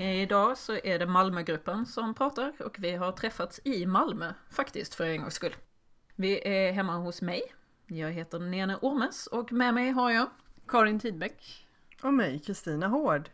Idag 0.00 0.58
så 0.58 0.72
är 0.84 0.98
det 0.98 1.06
Malmögruppen 1.06 1.86
som 1.86 2.14
pratar 2.14 2.52
och 2.58 2.76
vi 2.78 2.92
har 2.92 3.12
träffats 3.12 3.60
i 3.64 3.86
Malmö 3.86 4.32
faktiskt 4.50 4.94
för 4.94 5.04
en 5.04 5.20
gångs 5.20 5.34
skull. 5.34 5.56
Vi 6.16 6.48
är 6.48 6.72
hemma 6.72 6.96
hos 6.96 7.22
mig. 7.22 7.42
Jag 7.86 8.12
heter 8.12 8.38
Nene 8.38 8.76
Ormes 8.76 9.26
och 9.26 9.52
med 9.52 9.74
mig 9.74 9.90
har 9.90 10.10
jag 10.10 10.26
Karin 10.68 11.00
Tidbeck. 11.00 11.66
Och 12.02 12.14
mig, 12.14 12.38
Kristina 12.38 12.88
Hård. 12.88 13.30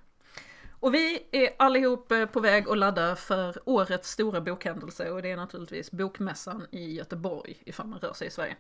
Och 0.81 0.95
vi 0.95 1.27
är 1.31 1.51
allihop 1.59 2.13
eh, 2.13 2.27
på 2.27 2.41
väg 2.41 2.69
att 2.69 2.79
ladda 2.79 3.17
för 3.17 3.69
årets 3.69 4.11
stora 4.11 4.41
bokhändelse 4.41 5.11
och 5.11 5.23
det 5.23 5.31
är 5.31 5.37
naturligtvis 5.37 5.91
Bokmässan 5.91 6.67
i 6.71 6.95
Göteborg 6.95 7.63
ifall 7.67 7.87
man 7.87 7.99
rör 7.99 8.13
sig 8.13 8.27
i 8.27 8.31
Sverige. 8.31 8.57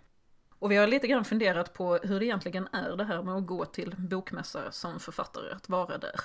Och 0.59 0.70
vi 0.70 0.77
har 0.77 0.86
lite 0.86 1.06
grann 1.06 1.25
funderat 1.25 1.73
på 1.73 1.97
hur 1.97 2.20
det 2.20 2.27
egentligen 2.27 2.69
är 2.73 2.97
det 2.97 3.05
här 3.05 3.23
med 3.23 3.34
att 3.34 3.47
gå 3.47 3.64
till 3.64 3.95
bokmässa 3.98 4.73
som 4.73 5.00
författare, 5.00 5.52
att 5.52 5.69
vara 5.69 5.98
där. 5.98 6.20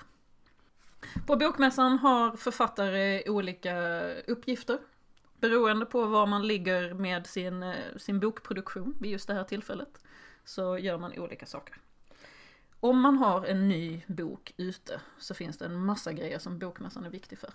På 1.28 1.36
bokmässan 1.36 1.98
har 1.98 2.38
författare 2.38 3.30
olika 3.30 4.02
uppgifter 4.28 4.78
beroende 5.42 5.86
på 5.86 6.06
var 6.06 6.28
man 6.28 6.48
ligger 6.48 6.94
med 6.94 7.28
sin, 7.28 7.64
eh, 7.64 7.98
sin 7.98 8.20
bokproduktion 8.20 8.96
vid 9.00 9.12
just 9.12 9.28
det 9.28 9.34
här 9.34 9.44
tillfället. 9.44 10.04
Så 10.46 10.78
gör 10.78 10.98
man 10.98 11.20
olika 11.20 11.46
saker. 11.46 11.78
Om 12.80 13.02
man 13.02 13.18
har 13.18 13.46
en 13.46 13.68
ny 13.68 14.02
bok 14.08 14.54
ute 14.58 15.02
så 15.18 15.34
finns 15.34 15.58
det 15.58 15.66
en 15.66 15.86
massa 15.86 16.14
grejer 16.14 16.40
som 16.40 16.60
bokmässan 16.60 17.06
är 17.06 17.10
viktig 17.10 17.40
för. 17.40 17.50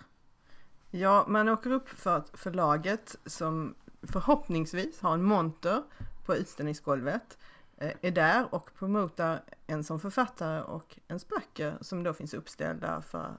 Ja, 0.91 1.25
man 1.27 1.49
åker 1.49 1.71
upp 1.71 1.89
för 1.89 2.23
förlaget 2.33 3.15
som 3.25 3.75
förhoppningsvis 4.01 5.01
har 5.01 5.13
en 5.13 5.23
monter 5.23 5.83
på 6.25 6.35
utställningsgolvet 6.35 7.37
Eh, 7.77 7.91
är 8.01 8.11
där 8.11 8.53
och 8.53 8.73
promotar 8.73 9.41
en 9.67 9.83
som 9.83 9.99
författare 9.99 10.61
och 10.61 10.99
ens 11.07 11.27
böcker 11.27 11.77
som 11.81 12.03
då 12.03 12.13
finns 12.13 12.33
uppställda 12.33 13.01
för 13.01 13.35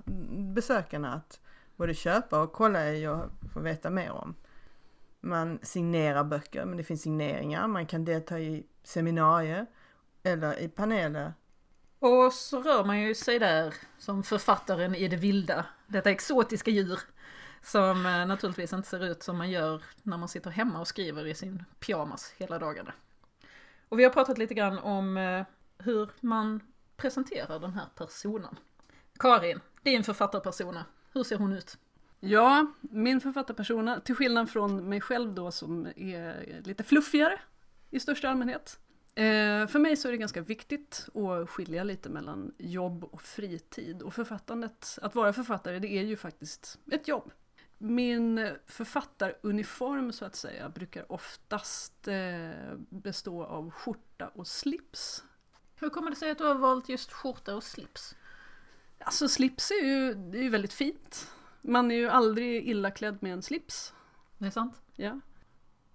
besökarna 0.55 1.15
att 1.15 1.41
både 1.77 1.95
köpa 1.95 2.43
och 2.43 2.53
kolla 2.53 2.93
i 2.93 3.07
och 3.07 3.25
få 3.53 3.61
veta 3.61 3.91
mer 3.91 4.11
om. 4.11 4.35
Man 5.21 5.59
signerar 5.63 6.25
böcker, 6.25 6.65
men 6.65 6.77
det 6.77 6.85
finns 6.85 7.03
signeringar. 7.03 7.67
Man 7.67 7.87
kan 7.87 8.05
delta 8.05 8.41
i 8.41 8.67
seminarier 8.83 9.67
eller 10.23 10.61
i 10.61 10.69
paneler. 10.69 11.33
Och 11.99 12.33
så 12.33 12.63
rör 12.63 12.85
man 12.85 13.01
ju 13.01 13.15
sig 13.15 13.39
där 13.39 13.75
som 13.99 14.23
författaren 14.23 14.95
i 14.95 15.09
det 15.09 15.17
vilda, 15.17 15.67
detta 15.87 16.11
exotiska 16.11 16.71
djur. 16.71 17.01
Som 17.63 18.07
eh, 18.07 18.27
naturligtvis 18.27 18.73
inte 18.73 18.89
ser 18.89 19.05
ut 19.05 19.23
som 19.23 19.39
man 19.39 19.51
gör 19.51 19.83
när 20.03 20.17
man 20.17 20.29
sitter 20.29 20.51
hemma 20.51 20.81
och 20.81 20.89
skriver 20.89 21.27
i 21.27 21.35
sin 21.35 21.65
pyjamas 21.81 22.35
hela 22.37 22.59
dagarna. 22.59 22.93
Och 23.89 23.99
vi 23.99 24.05
har 24.05 24.11
pratat 24.11 24.39
lite 24.39 24.55
grann 24.55 24.79
om 24.79 25.17
eh, 25.17 25.45
hur 25.79 26.11
man 26.21 26.61
presenterar 26.97 27.61
den 27.61 27.73
här 27.73 27.87
personen. 27.97 28.57
Karin, 29.19 29.61
din 29.83 30.05
författarpersona, 30.05 30.85
hur 31.13 31.23
ser 31.23 31.37
hon 31.37 31.53
ut? 31.53 31.79
Ja, 32.21 32.73
min 32.81 33.21
författarpersona, 33.21 34.01
till 34.01 34.15
skillnad 34.15 34.51
från 34.51 34.89
mig 34.89 35.01
själv 35.01 35.35
då 35.35 35.51
som 35.51 35.87
är 35.97 36.63
lite 36.65 36.85
fluffigare 36.85 37.41
i 37.91 38.01
största 38.01 38.29
allmänhet. 38.29 38.79
Eh, 39.15 39.67
för 39.67 39.79
mig 39.79 39.97
så 39.97 40.09
är 40.09 40.13
det 40.13 40.19
ganska 40.19 40.41
viktigt 40.41 41.09
att 41.15 41.51
skilja 41.51 41.85
lite 41.85 42.09
mellan 42.09 42.55
jobb 42.59 43.05
och 43.05 43.23
fritid. 43.23 44.03
Och 44.03 44.15
författandet, 44.15 44.99
att 45.03 45.15
vara 45.15 45.33
författare, 45.33 45.79
det 45.79 45.89
är 45.89 46.03
ju 46.03 46.17
faktiskt 46.17 46.79
ett 46.93 47.09
jobb. 47.09 47.33
Min 47.79 48.57
författaruniform 48.67 50.13
så 50.13 50.25
att 50.25 50.37
säga 50.37 50.69
brukar 50.69 51.13
oftast 51.13 52.09
eh, 52.09 52.77
bestå 52.89 53.45
av 53.45 53.71
skjorta 53.71 54.29
och 54.29 54.47
slips. 54.47 55.25
Hur 55.77 55.91
kommer 55.91 56.11
det 56.11 56.17
sig 56.17 56.31
att 56.31 56.39
du 56.39 56.45
har 56.45 56.55
valt 56.55 56.89
just 56.89 57.13
skjorta 57.13 57.57
och 57.57 57.65
slips? 57.65 58.17
Alltså 58.99 59.29
slips 59.29 59.71
är 59.71 59.85
ju, 59.85 60.11
är 60.11 60.43
ju 60.43 60.49
väldigt 60.49 60.73
fint. 60.73 61.33
Man 61.61 61.91
är 61.91 61.95
ju 61.95 62.09
aldrig 62.09 62.69
illa 62.69 62.91
klädd 62.91 63.19
med 63.23 63.33
en 63.33 63.43
slips. 63.43 63.95
Det 64.39 64.47
är 64.47 64.51
sant. 64.51 64.83
Ja. 64.95 65.21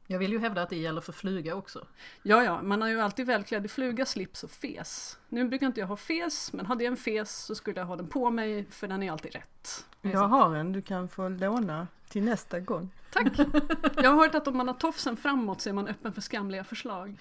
Jag 0.07 0.19
vill 0.19 0.31
ju 0.31 0.39
hävda 0.39 0.61
att 0.61 0.69
det 0.69 0.75
gäller 0.77 1.01
för 1.01 1.13
fluga 1.13 1.55
också. 1.55 1.87
Ja, 2.23 2.43
ja, 2.43 2.61
man 2.61 2.83
är 2.83 2.87
ju 2.87 3.01
alltid 3.01 3.25
välklädd 3.25 3.65
i 3.65 3.67
fluga, 3.67 4.05
slips 4.05 4.43
och 4.43 4.51
fes. 4.51 5.19
Nu 5.29 5.47
brukar 5.47 5.67
inte 5.67 5.79
jag 5.79 5.87
ha 5.87 5.97
fes, 5.97 6.53
men 6.53 6.65
hade 6.65 6.83
jag 6.83 6.91
en 6.91 6.97
fes 6.97 7.35
så 7.45 7.55
skulle 7.55 7.79
jag 7.79 7.87
ha 7.87 7.95
den 7.95 8.07
på 8.07 8.29
mig 8.29 8.65
för 8.69 8.87
den 8.87 9.03
är 9.03 9.11
alltid 9.11 9.33
rätt. 9.33 9.85
Jag 10.11 10.27
har 10.27 10.55
en 10.55 10.71
du 10.71 10.81
kan 10.81 11.07
få 11.07 11.29
låna 11.29 11.87
till 12.07 12.23
nästa 12.23 12.59
gång. 12.59 12.89
Tack! 13.09 13.37
Jag 13.95 14.09
har 14.09 14.15
hört 14.15 14.35
att 14.35 14.47
om 14.47 14.57
man 14.57 14.67
har 14.67 14.75
tofsen 14.75 15.17
framåt 15.17 15.61
så 15.61 15.69
är 15.69 15.73
man 15.73 15.87
öppen 15.87 16.13
för 16.13 16.21
skamliga 16.21 16.63
förslag. 16.63 17.19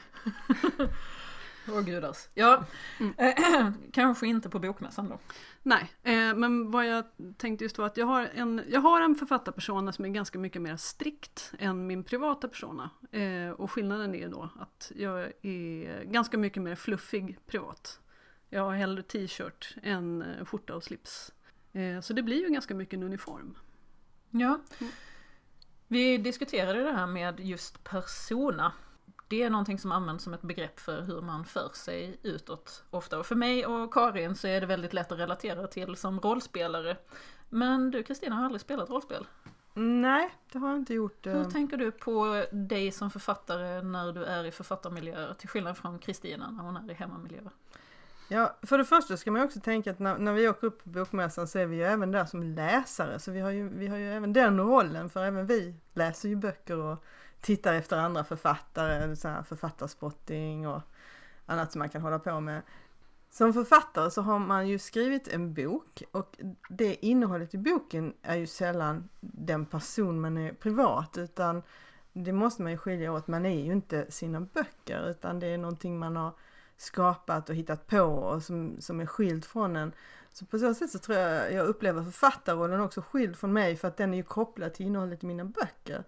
Åh 1.69 1.81
gudars. 1.81 2.29
Ja, 2.35 2.65
mm. 3.01 3.73
kanske 3.93 4.27
inte 4.27 4.49
på 4.49 4.59
bokmässan 4.59 5.09
då. 5.09 5.19
Nej, 5.63 5.93
eh, 6.03 6.35
men 6.35 6.71
vad 6.71 6.87
jag 6.87 7.05
tänkte 7.37 7.65
just 7.65 7.79
var 7.79 7.87
att 7.87 7.97
jag 7.97 8.07
har 8.07 8.29
en, 8.35 8.63
jag 8.69 8.81
har 8.81 9.01
en 9.01 9.15
författarpersona 9.15 9.93
som 9.93 10.05
är 10.05 10.09
ganska 10.09 10.39
mycket 10.39 10.63
mer 10.63 10.77
strikt 10.77 11.53
än 11.59 11.87
min 11.87 12.05
privata 12.05 12.49
persona. 12.49 12.91
Eh, 13.11 13.51
och 13.51 13.71
skillnaden 13.71 14.15
är 14.15 14.29
då 14.29 14.49
att 14.61 14.93
jag 14.97 15.33
är 15.43 16.05
ganska 16.05 16.39
mycket 16.39 16.63
mer 16.63 16.75
fluffig 16.75 17.39
privat. 17.47 18.01
Jag 18.49 18.63
har 18.63 18.75
hellre 18.75 19.03
t-shirt 19.03 19.77
än 19.83 20.23
eh, 20.23 20.45
skjorta 20.45 20.75
och 20.75 20.85
slips. 20.85 21.33
Eh, 21.73 22.01
så 22.01 22.13
det 22.13 22.23
blir 22.23 22.43
ju 22.43 22.49
ganska 22.49 22.75
mycket 22.75 22.95
en 22.95 23.03
uniform. 23.03 23.59
Ja. 24.31 24.61
Vi 25.89 26.19
diskuterade 26.19 26.83
det 26.83 26.93
här 26.93 27.07
med 27.07 27.41
just 27.41 27.85
persona 27.85 28.73
det 29.33 29.43
är 29.43 29.51
någonting 29.51 29.79
som 29.79 29.93
används 29.93 30.25
som 30.25 30.35
ett 30.35 30.43
begrepp 30.43 30.81
för 30.81 31.03
hur 31.03 31.21
man 31.21 31.45
för 31.45 31.71
sig 31.75 32.19
utåt 32.23 32.85
ofta. 32.91 33.19
Och 33.19 33.27
för 33.27 33.35
mig 33.35 33.67
och 33.67 33.95
Karin 33.95 34.37
så 34.37 34.47
är 34.49 34.61
det 34.61 34.67
väldigt 34.67 34.93
lätt 34.93 35.13
att 35.13 35.19
relatera 35.19 35.67
till 35.67 35.97
som 35.97 36.21
rollspelare. 36.21 36.97
Men 37.49 37.91
du 37.91 38.03
Kristina 38.03 38.35
har 38.35 38.45
aldrig 38.45 38.61
spelat 38.61 38.91
rollspel? 38.91 39.27
Nej, 39.75 40.31
det 40.53 40.59
har 40.59 40.69
jag 40.69 40.79
inte 40.79 40.95
gjort. 40.95 41.27
Hur 41.27 41.45
tänker 41.45 41.77
du 41.77 41.91
på 41.91 42.45
dig 42.53 42.93
som 42.93 43.11
författare 43.11 43.83
när 43.83 44.13
du 44.13 44.25
är 44.25 44.45
i 44.45 44.51
författarmiljöer 44.51 45.35
till 45.35 45.49
skillnad 45.49 45.77
från 45.77 45.99
Kristina 45.99 46.51
när 46.51 46.63
hon 46.63 46.77
är 46.77 46.91
i 46.91 46.95
hemmamiljöer? 46.95 47.51
Ja, 48.33 48.57
för 48.63 48.79
det 48.79 48.85
första 48.85 49.17
ska 49.17 49.31
man 49.31 49.43
också 49.43 49.61
tänka 49.61 49.91
att 49.91 49.99
när, 49.99 50.19
när 50.19 50.33
vi 50.33 50.49
åker 50.49 50.67
upp 50.67 50.85
på 50.85 50.89
bokmässan 50.89 51.49
så 51.49 51.59
är 51.59 51.67
vi 51.67 51.77
ju 51.77 51.83
även 51.83 52.11
där 52.11 52.25
som 52.25 52.43
läsare. 52.43 53.19
Så 53.19 53.31
vi 53.31 53.41
har 53.41 53.51
ju, 53.51 53.69
vi 53.69 53.87
har 53.87 53.97
ju 53.97 54.13
även 54.13 54.33
den 54.33 54.59
rollen 54.59 55.11
för 55.11 55.25
även 55.25 55.47
vi 55.47 55.75
läser 55.93 56.29
ju 56.29 56.37
böcker 56.37 56.77
och 56.77 57.05
tittar 57.41 57.75
efter 57.75 57.97
andra 57.97 58.25
författare, 58.25 59.17
så 59.17 59.29
här 59.29 59.43
författarspotting 59.43 60.69
och 60.69 60.81
annat 61.47 61.73
som 61.73 61.79
man 61.79 61.89
kan 61.89 62.03
hålla 62.03 62.19
på 62.19 62.41
med. 62.41 62.63
Som 63.31 63.53
författare 63.53 64.11
så 64.11 64.23
har 64.23 64.39
man 64.39 64.69
ju 64.69 64.79
skrivit 64.79 65.29
en 65.29 65.55
bok 65.55 66.03
och 66.13 66.37
det 66.69 67.07
innehållet 67.07 67.55
i 67.55 67.59
boken 67.59 68.15
är 68.23 68.37
ju 68.37 68.47
sällan 68.47 69.09
den 69.21 69.67
person 69.67 70.21
man 70.21 70.39
är 70.39 70.53
privat 70.53 71.19
utan 71.19 71.63
det 72.13 72.33
måste 72.33 72.63
man 72.63 72.73
ju 72.73 72.79
skilja 72.79 73.13
åt. 73.13 73.27
Man 73.27 73.47
är 73.47 73.65
ju 73.65 73.73
inte 73.73 74.11
sina 74.11 74.41
böcker 74.41 75.11
utan 75.11 75.41
det 75.41 75.47
är 75.47 75.59
någonting 75.59 75.99
man 75.99 76.17
har 76.17 76.33
skapat 76.83 77.51
och 77.51 77.55
hittat 77.55 77.87
på 77.87 78.03
och 78.03 78.43
som, 78.43 78.81
som 78.81 79.01
är 79.01 79.07
skild 79.07 79.45
från 79.45 79.77
en. 79.77 79.93
Så 80.33 80.47
på 80.47 80.59
så 80.59 80.75
sätt 80.75 80.91
så 80.91 80.99
tror 80.99 81.19
jag 81.19 81.53
jag 81.53 81.67
upplever 81.67 82.03
författarrollen 82.03 82.81
också 82.81 83.03
skild 83.03 83.37
från 83.37 83.53
mig 83.53 83.77
för 83.77 83.89
att 83.89 83.97
den 83.97 84.13
är 84.13 84.17
ju 84.17 84.23
kopplad 84.23 84.75
till 84.75 84.87
innehållet 84.87 85.25
i 85.25 85.27
mina 85.27 85.45
böcker. 85.45 86.05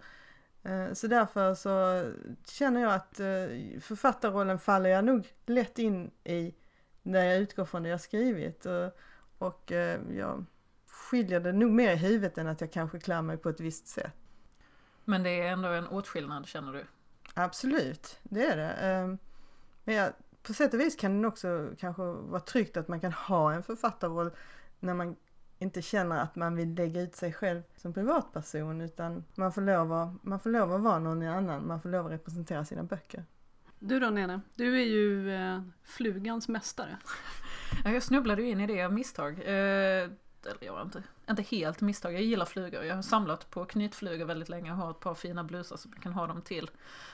Eh, 0.63 0.93
så 0.93 1.07
därför 1.07 1.55
så 1.55 2.05
känner 2.47 2.81
jag 2.81 2.93
att 2.93 3.19
eh, 3.19 3.79
författarrollen 3.81 4.59
faller 4.59 4.89
jag 4.89 5.05
nog 5.05 5.27
lätt 5.45 5.79
in 5.79 6.11
i 6.23 6.55
när 7.03 7.25
jag 7.25 7.37
utgår 7.37 7.65
från 7.65 7.83
det 7.83 7.89
jag 7.89 8.01
skrivit. 8.01 8.65
Och 9.37 9.71
eh, 9.71 9.99
jag 10.11 10.45
skiljer 10.87 11.39
det 11.39 11.51
nog 11.51 11.71
mer 11.71 11.93
i 11.93 11.95
huvudet 11.95 12.37
än 12.37 12.47
att 12.47 12.61
jag 12.61 12.71
kanske 12.71 12.99
klär 12.99 13.21
mig 13.21 13.37
på 13.37 13.49
ett 13.49 13.59
visst 13.59 13.87
sätt. 13.87 14.13
Men 15.05 15.23
det 15.23 15.41
är 15.41 15.51
ändå 15.51 15.69
en 15.69 15.87
åtskillnad 15.87 16.47
känner 16.47 16.73
du? 16.73 16.85
Absolut, 17.33 18.19
det 18.23 18.45
är 18.45 18.57
det. 18.57 19.17
Men 19.83 19.95
jag, 19.95 20.13
på 20.47 20.53
sätt 20.53 20.73
och 20.73 20.79
vis 20.79 20.95
kan 20.95 21.21
det 21.21 21.27
också 21.27 21.69
kanske 21.79 22.01
vara 22.03 22.39
tryggt 22.39 22.77
att 22.77 22.87
man 22.87 22.99
kan 22.99 23.13
ha 23.13 23.53
en 23.53 23.63
författarroll 23.63 24.31
när 24.79 24.93
man 24.93 25.15
inte 25.59 25.81
känner 25.81 26.21
att 26.21 26.35
man 26.35 26.55
vill 26.55 26.73
lägga 26.73 27.01
ut 27.01 27.15
sig 27.15 27.33
själv 27.33 27.61
som 27.77 27.93
privatperson 27.93 28.81
utan 28.81 29.23
man 29.35 29.53
får 29.53 29.61
lov 29.61 29.93
att, 29.93 30.23
man 30.23 30.39
får 30.39 30.49
lov 30.49 30.73
att 30.73 30.81
vara 30.81 30.99
någon 30.99 31.23
annan, 31.23 31.67
man 31.67 31.81
får 31.81 31.89
lov 31.89 32.05
att 32.05 32.11
representera 32.11 32.65
sina 32.65 32.83
böcker. 32.83 33.25
Du 33.79 33.99
då 33.99 34.09
Nene, 34.09 34.41
du 34.55 34.81
är 34.81 34.85
ju 34.85 35.35
eh, 35.35 35.61
flugans 35.83 36.47
mästare. 36.47 36.97
Ja, 37.83 37.91
jag 37.91 38.03
snubblade 38.03 38.43
in 38.43 38.59
i 38.59 38.67
det 38.67 38.83
av 38.83 38.93
misstag. 38.93 39.33
Eh, 39.39 40.09
eller 40.45 40.65
jag 40.65 40.79
är 40.79 40.81
inte, 40.81 41.03
inte 41.29 41.41
helt 41.41 41.81
misstag, 41.81 42.13
jag 42.13 42.21
gillar 42.21 42.45
flugor. 42.45 42.83
Jag 42.83 42.95
har 42.95 43.01
samlat 43.01 43.49
på 43.49 43.65
knytflugor 43.65 44.25
väldigt 44.25 44.49
länge 44.49 44.71
och 44.71 44.77
har 44.77 44.91
ett 44.91 44.99
par 44.99 45.15
fina 45.15 45.43
blusar 45.43 45.77
som 45.77 45.91
jag 45.95 46.03
kan 46.03 46.13
ha 46.13 46.27
dem 46.27 46.41
till. 46.41 46.69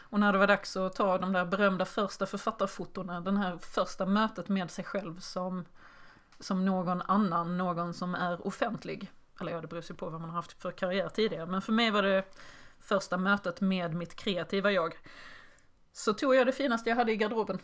Och 0.10 0.20
när 0.20 0.34
det 0.34 0.40
var 0.40 0.48
dags 0.48 0.78
att 0.78 0.96
ta 0.96 1.18
de 1.18 1.34
där 1.34 1.46
berömda 1.46 1.86
första 1.86 2.26
författarfotona, 2.26 3.22
den 3.22 3.38
här 3.38 3.58
första 3.58 4.06
mötet 4.06 4.50
med 4.50 4.72
sig 4.72 4.86
själv 4.86 5.20
som, 5.20 5.66
som 6.40 6.66
någon 6.66 7.02
annan, 7.02 7.58
någon 7.58 7.94
som 7.94 8.16
är 8.16 8.48
offentlig. 8.48 9.12
Eller 9.40 9.52
ja, 9.52 9.62
det 9.62 9.68
beror 9.68 9.82
sig 9.82 9.96
på 9.96 10.10
vad 10.10 10.22
man 10.22 10.30
har 10.30 10.36
haft 10.36 10.62
för 10.62 10.72
karriär 10.72 11.10
tidigare. 11.10 11.46
Men 11.46 11.62
för 11.62 11.74
mig 11.74 11.92
var 11.92 12.04
det 12.04 12.24
första 12.80 13.18
mötet 13.18 13.62
med 13.62 13.94
mitt 13.94 14.16
kreativa 14.16 14.72
jag. 14.72 14.98
Så 15.94 16.14
tog 16.14 16.36
jag 16.36 16.48
det 16.48 16.52
finaste 16.52 16.90
jag 16.90 16.98
hade 16.98 17.12
i 17.12 17.18
garderoben. 17.18 17.60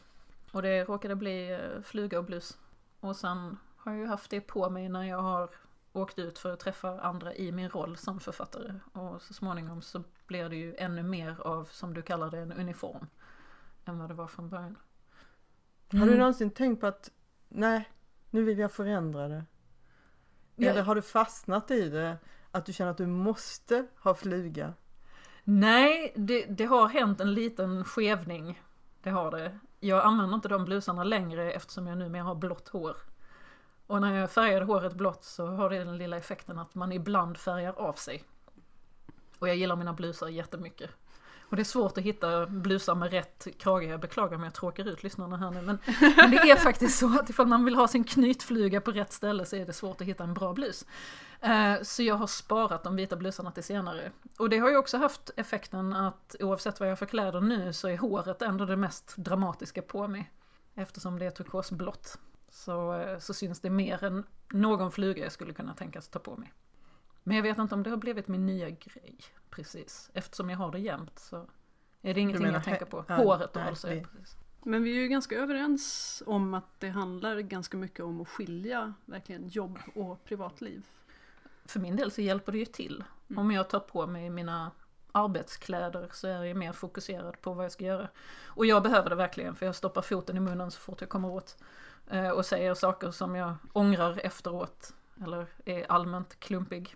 Och 0.51 0.61
det 0.61 0.83
råkade 0.83 1.15
bli 1.15 1.51
eh, 1.51 1.81
fluga 1.83 2.19
och 2.19 2.25
blus. 2.25 2.57
Och 2.99 3.15
sen 3.15 3.57
har 3.77 3.91
jag 3.91 4.01
ju 4.01 4.07
haft 4.07 4.29
det 4.29 4.41
på 4.41 4.69
mig 4.69 4.89
när 4.89 5.03
jag 5.03 5.21
har 5.21 5.49
åkt 5.97 6.19
ut 6.19 6.39
för 6.39 6.53
att 6.53 6.59
träffa 6.59 6.99
andra 6.99 7.35
i 7.35 7.51
min 7.51 7.69
roll 7.69 7.97
som 7.97 8.19
författare. 8.19 8.73
Och 8.93 9.21
så 9.21 9.33
småningom 9.33 9.81
så 9.81 10.03
blir 10.27 10.49
det 10.49 10.55
ju 10.55 10.75
ännu 10.75 11.03
mer 11.03 11.41
av, 11.41 11.65
som 11.71 11.93
du 11.93 12.01
kallar 12.01 12.31
det, 12.31 12.37
en 12.37 12.51
uniform. 12.51 13.07
Än 13.85 13.99
vad 13.99 14.09
det 14.09 14.13
var 14.13 14.27
från 14.27 14.49
början. 14.49 14.75
Har 15.91 16.05
du 16.05 16.17
någonsin 16.17 16.51
tänkt 16.51 16.81
på 16.81 16.87
att 16.87 17.11
nej, 17.47 17.89
nu 18.29 18.43
vill 18.43 18.59
jag 18.59 18.71
förändra 18.71 19.27
det? 19.27 19.45
Ja. 20.55 20.69
Eller 20.69 20.81
har 20.81 20.95
du 20.95 21.01
fastnat 21.01 21.71
i 21.71 21.89
det? 21.89 22.17
Att 22.51 22.65
du 22.65 22.73
känner 22.73 22.91
att 22.91 22.97
du 22.97 23.07
måste 23.07 23.87
ha 24.03 24.15
fluga? 24.15 24.73
Nej, 25.43 26.13
det, 26.15 26.45
det 26.45 26.65
har 26.65 26.87
hänt 26.87 27.21
en 27.21 27.33
liten 27.33 27.83
skevning. 27.83 28.61
Det 29.01 29.09
har 29.09 29.31
det. 29.31 29.59
Jag 29.79 30.05
använder 30.05 30.35
inte 30.35 30.47
de 30.47 30.65
blusarna 30.65 31.03
längre 31.03 31.51
eftersom 31.51 31.87
jag 31.87 31.97
numera 31.97 32.23
har 32.23 32.35
blått 32.35 32.67
hår. 32.67 32.97
Och 33.87 34.01
när 34.01 34.15
jag 34.19 34.31
färgade 34.31 34.65
håret 34.65 34.93
blått 34.93 35.23
så 35.23 35.47
har 35.47 35.69
det 35.69 35.83
den 35.83 35.97
lilla 35.97 36.17
effekten 36.17 36.59
att 36.59 36.75
man 36.75 36.91
ibland 36.91 37.37
färgar 37.37 37.73
av 37.73 37.93
sig. 37.93 38.23
Och 39.39 39.49
jag 39.49 39.55
gillar 39.55 39.75
mina 39.75 39.93
blusar 39.93 40.27
jättemycket. 40.27 40.89
Och 41.49 41.55
det 41.55 41.61
är 41.61 41.63
svårt 41.63 41.97
att 41.97 42.03
hitta 42.03 42.45
blusar 42.45 42.95
med 42.95 43.11
rätt 43.11 43.47
krage. 43.59 43.83
Jag 43.83 43.99
beklagar 43.99 44.37
om 44.37 44.43
jag 44.43 44.53
tråkar 44.53 44.87
ut 44.87 45.03
lyssnarna 45.03 45.37
här 45.37 45.51
nu. 45.51 45.61
Men, 45.61 45.79
men 46.17 46.31
det 46.31 46.37
är 46.37 46.55
faktiskt 46.55 46.99
så 46.99 47.19
att 47.19 47.29
ifall 47.29 47.47
man 47.47 47.65
vill 47.65 47.75
ha 47.75 47.87
sin 47.87 48.03
knytfluga 48.03 48.81
på 48.81 48.91
rätt 48.91 49.13
ställe 49.13 49.45
så 49.45 49.55
är 49.55 49.65
det 49.65 49.73
svårt 49.73 50.01
att 50.01 50.07
hitta 50.07 50.23
en 50.23 50.33
bra 50.33 50.53
blus. 50.53 50.85
Eh, 51.41 51.73
Så 51.83 52.03
jag 52.03 52.15
har 52.15 52.27
sparat 52.27 52.83
de 52.83 52.95
vita 52.95 53.15
blusarna 53.15 53.51
till 53.51 53.63
senare. 53.63 54.11
Och 54.39 54.49
det 54.49 54.57
har 54.57 54.69
ju 54.69 54.77
också 54.77 54.97
haft 54.97 55.31
effekten 55.35 55.93
att 55.93 56.35
oavsett 56.39 56.79
vad 56.79 56.89
jag 56.89 56.91
har 56.91 56.97
för 56.97 57.05
kläder 57.05 57.41
nu 57.41 57.73
så 57.73 57.87
är 57.87 57.97
håret 57.97 58.41
ändå 58.41 58.65
det 58.65 58.75
mest 58.75 59.13
dramatiska 59.17 59.81
på 59.81 60.07
mig. 60.07 60.31
Eftersom 60.75 61.19
det 61.19 61.25
är 61.25 61.31
turkosblått. 61.31 62.17
Så, 62.49 62.99
eh, 62.99 63.19
så 63.19 63.33
syns 63.33 63.59
det 63.59 63.69
mer 63.69 64.03
än 64.03 64.23
någon 64.53 64.91
fluga 64.91 65.23
jag 65.23 65.31
skulle 65.31 65.53
kunna 65.53 65.73
tänkas 65.73 66.07
ta 66.07 66.19
på 66.19 66.37
mig. 66.37 66.53
Men 67.23 67.35
jag 67.35 67.43
vet 67.43 67.57
inte 67.57 67.75
om 67.75 67.83
det 67.83 67.89
har 67.89 67.97
blivit 67.97 68.27
min 68.27 68.45
nya 68.45 68.69
grej. 68.69 69.17
Precis. 69.49 70.09
Eftersom 70.13 70.49
jag 70.49 70.57
har 70.57 70.71
det 70.71 70.79
jämt 70.79 71.19
så 71.19 71.47
är 72.01 72.13
det 72.13 72.19
ingenting 72.21 72.43
menar 72.43 72.55
jag 72.55 72.63
tänker 72.63 72.85
på. 72.85 73.05
Håret 73.07 73.53
då 73.53 73.59
nej, 73.59 73.69
alltså. 73.69 73.87
Precis. 73.87 74.37
Men 74.63 74.83
vi 74.83 74.97
är 74.97 75.01
ju 75.01 75.07
ganska 75.07 75.35
överens 75.35 76.23
om 76.25 76.53
att 76.53 76.79
det 76.79 76.89
handlar 76.89 77.39
ganska 77.39 77.77
mycket 77.77 78.05
om 78.05 78.21
att 78.21 78.27
skilja 78.27 78.93
verkligen 79.05 79.47
jobb 79.47 79.79
och 79.95 80.23
privatliv. 80.23 80.85
För 81.65 81.79
min 81.79 81.95
del 81.95 82.11
så 82.11 82.21
hjälper 82.21 82.51
det 82.51 82.57
ju 82.57 82.65
till. 82.65 83.03
Mm. 83.29 83.39
Om 83.39 83.51
jag 83.51 83.69
tar 83.69 83.79
på 83.79 84.07
mig 84.07 84.29
mina 84.29 84.71
arbetskläder 85.11 86.09
så 86.13 86.27
är 86.27 86.43
jag 86.43 86.57
mer 86.57 86.71
fokuserad 86.71 87.41
på 87.41 87.53
vad 87.53 87.65
jag 87.65 87.71
ska 87.71 87.85
göra. 87.85 88.07
Och 88.45 88.65
jag 88.65 88.83
behöver 88.83 89.09
det 89.09 89.15
verkligen 89.15 89.55
för 89.55 89.65
jag 89.65 89.75
stoppar 89.75 90.01
foten 90.01 90.37
i 90.37 90.39
munnen 90.39 90.71
så 90.71 90.79
fort 90.79 91.01
jag 91.01 91.09
kommer 91.09 91.29
åt. 91.29 91.57
Eh, 92.11 92.29
Och 92.29 92.45
säger 92.45 92.73
saker 92.73 93.11
som 93.11 93.35
jag 93.35 93.55
ångrar 93.73 94.19
efteråt. 94.23 94.93
Eller 95.23 95.47
är 95.65 95.91
allmänt 95.91 96.39
klumpig. 96.39 96.95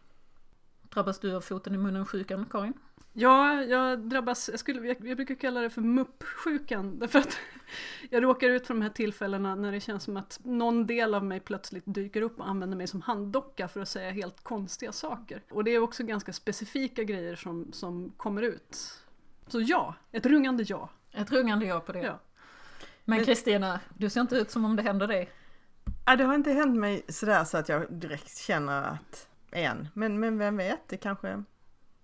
Drabbas 0.81 1.19
du 1.19 1.36
av 1.36 1.42
foten 1.42 1.75
i 1.75 1.78
munnen 1.78 2.06
sjukan, 2.06 2.46
Karin? 2.52 2.74
Ja, 3.13 3.63
jag 3.63 4.00
drabbas, 4.00 4.50
jag, 4.50 4.60
skulle, 4.60 4.88
jag, 4.88 5.08
jag 5.08 5.18
brukar 5.18 5.36
kalla 5.36 5.62
det 5.62 5.69
för 5.69 5.81
muppsjukan. 5.81 7.00
Därför 7.00 7.19
att 7.19 7.38
jag 8.10 8.24
råkar 8.24 8.50
ut 8.50 8.68
för 8.68 8.74
de 8.74 8.81
här 8.81 8.90
tillfällena 8.90 9.56
när 9.56 9.72
det 9.72 9.80
känns 9.80 10.04
som 10.04 10.18
att 10.18 10.40
någon 10.44 10.88
del 10.88 11.14
av 11.16 11.25
mig 11.25 11.40
plötsligt 11.40 11.84
dyker 11.86 12.22
upp 12.22 12.40
och 12.40 12.50
använder 12.50 12.78
mig 12.78 12.88
som 12.88 13.02
handdocka 13.02 13.68
för 13.68 13.80
att 13.80 13.88
säga 13.88 14.12
helt 14.12 14.44
konstiga 14.44 14.92
saker. 14.92 15.44
Och 15.52 15.64
det 15.64 15.72
är 15.72 15.80
också 15.80 16.04
ganska 16.04 16.34
specifika 16.34 17.04
grejer 17.04 17.36
som, 17.36 17.74
som 17.74 18.14
kommer 18.18 18.42
ut. 18.42 18.78
Så 19.48 19.62
ja, 19.62 19.96
ett 20.12 20.25
rungande 20.25 20.64
ja. 20.68 20.90
Ett 21.12 21.31
rungande 21.31 21.66
ja 21.66 21.80
på 21.80 21.92
det. 21.92 22.02
Ja. 22.02 22.19
Men 23.06 23.24
Kristina, 23.25 23.80
du 23.98 24.09
ser 24.09 24.21
inte 24.21 24.36
ut 24.36 24.51
som 24.51 24.65
om 24.65 24.75
det 24.75 24.83
händer 24.83 25.07
dig. 25.07 25.30
Ja, 26.06 26.15
det 26.15 26.24
har 26.24 26.33
inte 26.36 26.51
hänt 26.51 26.77
mig 26.77 27.06
sådär 27.09 27.44
så 27.44 27.57
att 27.57 27.69
jag 27.69 27.94
direkt 27.94 28.38
känner 28.38 28.83
att 28.83 29.27
än. 29.51 29.88
Men, 29.94 30.19
men 30.19 30.38
vem 30.38 30.57
vet, 30.57 30.89
det 30.89 30.98
kanske, 30.98 31.44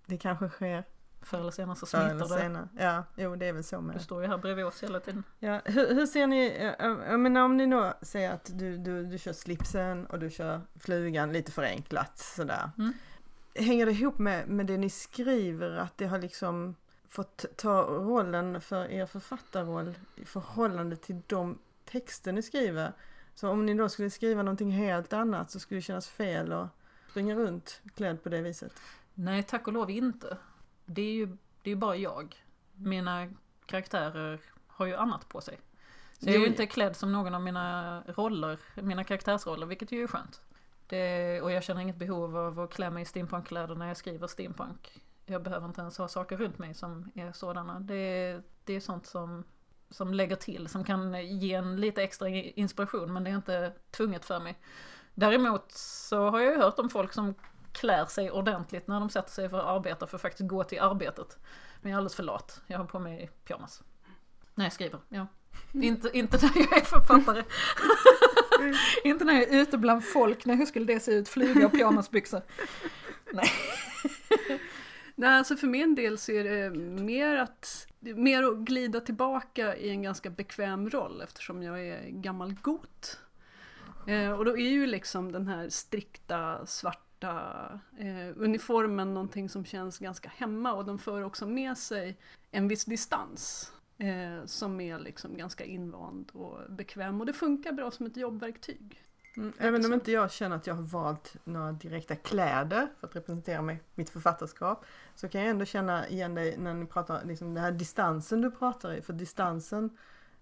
det 0.05 0.17
kanske 0.17 0.49
sker 0.49 0.83
Förr 1.21 1.39
eller 1.39 1.51
senare 1.51 1.75
så 1.75 1.85
förr 1.85 1.99
eller 1.99 2.09
smittar 2.09 2.35
det. 2.35 2.41
senare. 2.41 2.69
Ja, 2.77 3.03
jo 3.15 3.35
det 3.35 3.45
är 3.45 3.53
väl 3.53 3.63
så 3.63 3.75
Du 3.75 3.81
med. 3.81 4.01
står 4.01 4.21
ju 4.21 4.27
här 4.27 4.37
bredvid 4.37 4.65
oss 4.65 4.83
hela 4.83 4.99
tiden. 4.99 5.23
Ja, 5.39 5.61
hur, 5.65 5.95
hur 5.95 6.05
ser 6.05 6.27
ni, 6.27 6.73
jag 7.09 7.19
menar 7.19 7.41
om 7.41 7.57
ni 7.57 7.67
då 7.67 7.93
säger 8.01 8.31
att 8.33 8.51
du, 8.53 8.77
du, 8.77 9.05
du 9.05 9.17
kör 9.17 9.33
slipsen 9.33 10.05
och 10.05 10.19
du 10.19 10.29
kör 10.29 10.61
flugan 10.79 11.33
lite 11.33 11.51
förenklat 11.51 12.17
sådär. 12.17 12.69
Mm. 12.77 12.93
Hänger 13.55 13.85
det 13.85 13.91
ihop 13.91 14.17
med, 14.17 14.47
med 14.47 14.65
det 14.65 14.77
ni 14.77 14.89
skriver 14.89 15.77
att 15.77 15.97
det 15.97 16.05
har 16.05 16.19
liksom 16.19 16.75
fått 17.09 17.45
ta 17.55 17.81
rollen 17.81 18.61
för 18.61 18.91
er 18.91 19.05
författarroll 19.05 19.97
i 20.15 20.25
förhållande 20.25 20.95
till 20.95 21.21
de 21.27 21.59
texter 21.85 22.31
ni 22.31 22.41
skriver? 22.41 22.93
Så 23.35 23.49
om 23.49 23.65
ni 23.65 23.73
då 23.73 23.89
skulle 23.89 24.09
skriva 24.09 24.43
någonting 24.43 24.71
helt 24.71 25.13
annat 25.13 25.51
så 25.51 25.59
skulle 25.59 25.77
det 25.77 25.81
kännas 25.81 26.09
fel 26.09 26.53
att 26.53 26.69
springa 27.09 27.35
runt 27.35 27.81
klädd 27.95 28.23
på 28.23 28.29
det 28.29 28.41
viset. 28.41 28.73
Nej, 29.13 29.43
tack 29.43 29.67
och 29.67 29.73
lov 29.73 29.89
inte. 29.89 30.37
Det 30.85 31.01
är 31.01 31.13
ju 31.13 31.37
det 31.63 31.71
är 31.71 31.75
bara 31.75 31.95
jag. 31.95 32.43
Mina 32.75 33.29
karaktärer 33.65 34.39
har 34.67 34.85
ju 34.85 34.95
annat 34.95 35.29
på 35.29 35.41
sig. 35.41 35.59
Så 36.19 36.29
jag 36.29 36.35
är 36.35 36.39
ju 36.39 36.47
inte 36.47 36.65
klädd 36.65 36.95
som 36.95 37.11
någon 37.11 37.35
av 37.35 37.41
mina 37.41 38.01
roller, 38.07 38.57
mina 38.75 39.03
karaktärsroller, 39.03 39.65
vilket 39.65 39.91
ju 39.91 40.03
är 40.03 40.07
skönt. 40.07 40.41
Det, 40.87 41.41
och 41.41 41.51
jag 41.51 41.63
känner 41.63 41.81
inget 41.81 41.95
behov 41.95 42.37
av 42.37 42.59
att 42.59 42.73
klä 42.73 42.89
mig 42.89 43.03
i 43.03 43.05
steampunkkläder 43.05 43.75
när 43.75 43.87
jag 43.87 43.97
skriver 43.97 44.27
steampunk. 44.27 45.01
Jag 45.29 45.43
behöver 45.43 45.67
inte 45.67 45.81
ens 45.81 45.97
ha 45.97 46.07
saker 46.07 46.37
runt 46.37 46.59
mig 46.59 46.73
som 46.73 47.11
är 47.15 47.31
sådana. 47.31 47.79
Det, 47.79 48.41
det 48.63 48.73
är 48.73 48.79
sånt 48.79 49.05
som, 49.05 49.43
som 49.89 50.13
lägger 50.13 50.35
till, 50.35 50.67
som 50.67 50.83
kan 50.83 51.25
ge 51.39 51.53
en 51.53 51.81
lite 51.81 52.03
extra 52.03 52.29
inspiration, 52.29 53.13
men 53.13 53.23
det 53.23 53.29
är 53.29 53.35
inte 53.35 53.73
tvunget 53.91 54.25
för 54.25 54.39
mig. 54.39 54.59
Däremot 55.13 55.71
så 55.71 56.29
har 56.29 56.39
jag 56.39 56.53
ju 56.53 56.59
hört 56.59 56.79
om 56.79 56.89
folk 56.89 57.13
som 57.13 57.35
klär 57.71 58.05
sig 58.05 58.31
ordentligt 58.31 58.87
när 58.87 58.99
de 58.99 59.09
sätter 59.09 59.31
sig 59.31 59.49
för 59.49 59.59
att 59.59 59.65
arbeta 59.65 60.07
för 60.07 60.17
att 60.17 60.21
faktiskt 60.21 60.49
gå 60.49 60.63
till 60.63 60.79
arbetet. 60.79 61.37
Men 61.81 61.91
jag 61.91 61.95
är 61.95 61.97
alldeles 61.97 62.15
för 62.15 62.23
lat. 62.23 62.61
Jag 62.67 62.77
har 62.77 62.85
på 62.85 62.99
mig 62.99 63.29
pyjamas. 63.43 63.83
När 64.55 64.65
jag 64.65 64.73
skriver, 64.73 64.99
ja. 65.09 65.27
Inte, 65.71 66.17
inte 66.17 66.37
när 66.41 66.57
jag 66.57 66.77
är 66.77 66.85
författare. 66.85 67.43
inte 69.03 69.25
när 69.25 69.33
jag 69.33 69.43
är 69.43 69.61
ute 69.61 69.77
bland 69.77 70.05
folk. 70.05 70.45
Nej, 70.45 70.55
hur 70.55 70.65
skulle 70.65 70.85
det 70.85 70.99
se 70.99 71.11
ut? 71.11 71.29
Flyga 71.29 71.65
och 71.65 71.71
pyjamasbyxor. 71.71 72.41
Nej, 73.33 73.51
alltså 75.23 75.55
för 75.55 75.67
min 75.67 75.95
del 75.95 76.17
så 76.17 76.31
är 76.31 76.43
det 76.43 76.69
mer 77.03 77.35
att, 77.35 77.87
mer 77.99 78.43
att 78.43 78.57
glida 78.57 79.01
tillbaka 79.01 79.75
i 79.75 79.89
en 79.89 80.01
ganska 80.01 80.29
bekväm 80.29 80.89
roll 80.89 81.21
eftersom 81.21 81.63
jag 81.63 81.87
är 81.87 82.09
gammal 82.09 82.53
got. 82.53 83.19
Eh, 84.07 84.31
och 84.31 84.45
då 84.45 84.57
är 84.57 84.69
ju 84.69 84.85
liksom 84.85 85.31
den 85.31 85.47
här 85.47 85.69
strikta 85.69 86.65
svarta 86.65 87.79
eh, 87.97 88.33
uniformen 88.35 89.13
någonting 89.13 89.49
som 89.49 89.65
känns 89.65 89.99
ganska 89.99 90.29
hemma 90.29 90.73
och 90.73 90.85
den 90.85 90.99
för 90.99 91.23
också 91.23 91.45
med 91.47 91.77
sig 91.77 92.17
en 92.51 92.67
viss 92.67 92.85
distans. 92.85 93.71
Eh, 93.97 94.45
som 94.45 94.81
är 94.81 94.99
liksom 94.99 95.37
ganska 95.37 95.65
invand 95.65 96.31
och 96.33 96.71
bekväm 96.71 97.19
och 97.19 97.25
det 97.25 97.33
funkar 97.33 97.71
bra 97.71 97.91
som 97.91 98.05
ett 98.05 98.17
jobbverktyg. 98.17 99.06
Mm, 99.37 99.53
även 99.57 99.85
om 99.85 99.93
inte 99.93 100.11
jag 100.11 100.31
känner 100.31 100.55
att 100.55 100.67
jag 100.67 100.75
har 100.75 100.83
valt 100.83 101.35
några 101.43 101.71
direkta 101.71 102.15
kläder 102.15 102.87
för 102.99 103.07
att 103.07 103.15
representera 103.15 103.61
mig, 103.61 103.81
mitt 103.95 104.09
författarskap 104.09 104.85
så 105.15 105.29
kan 105.29 105.41
jag 105.41 105.49
ändå 105.49 105.65
känna 105.65 106.07
igen 106.07 106.35
dig 106.35 106.57
när 106.57 106.73
ni 106.73 106.85
pratar, 106.85 107.25
liksom 107.25 107.53
den 107.53 107.63
här 107.63 107.71
distansen 107.71 108.41
du 108.41 108.51
pratar 108.51 108.93
i. 108.93 109.01
För 109.01 109.13
distansen, 109.13 109.97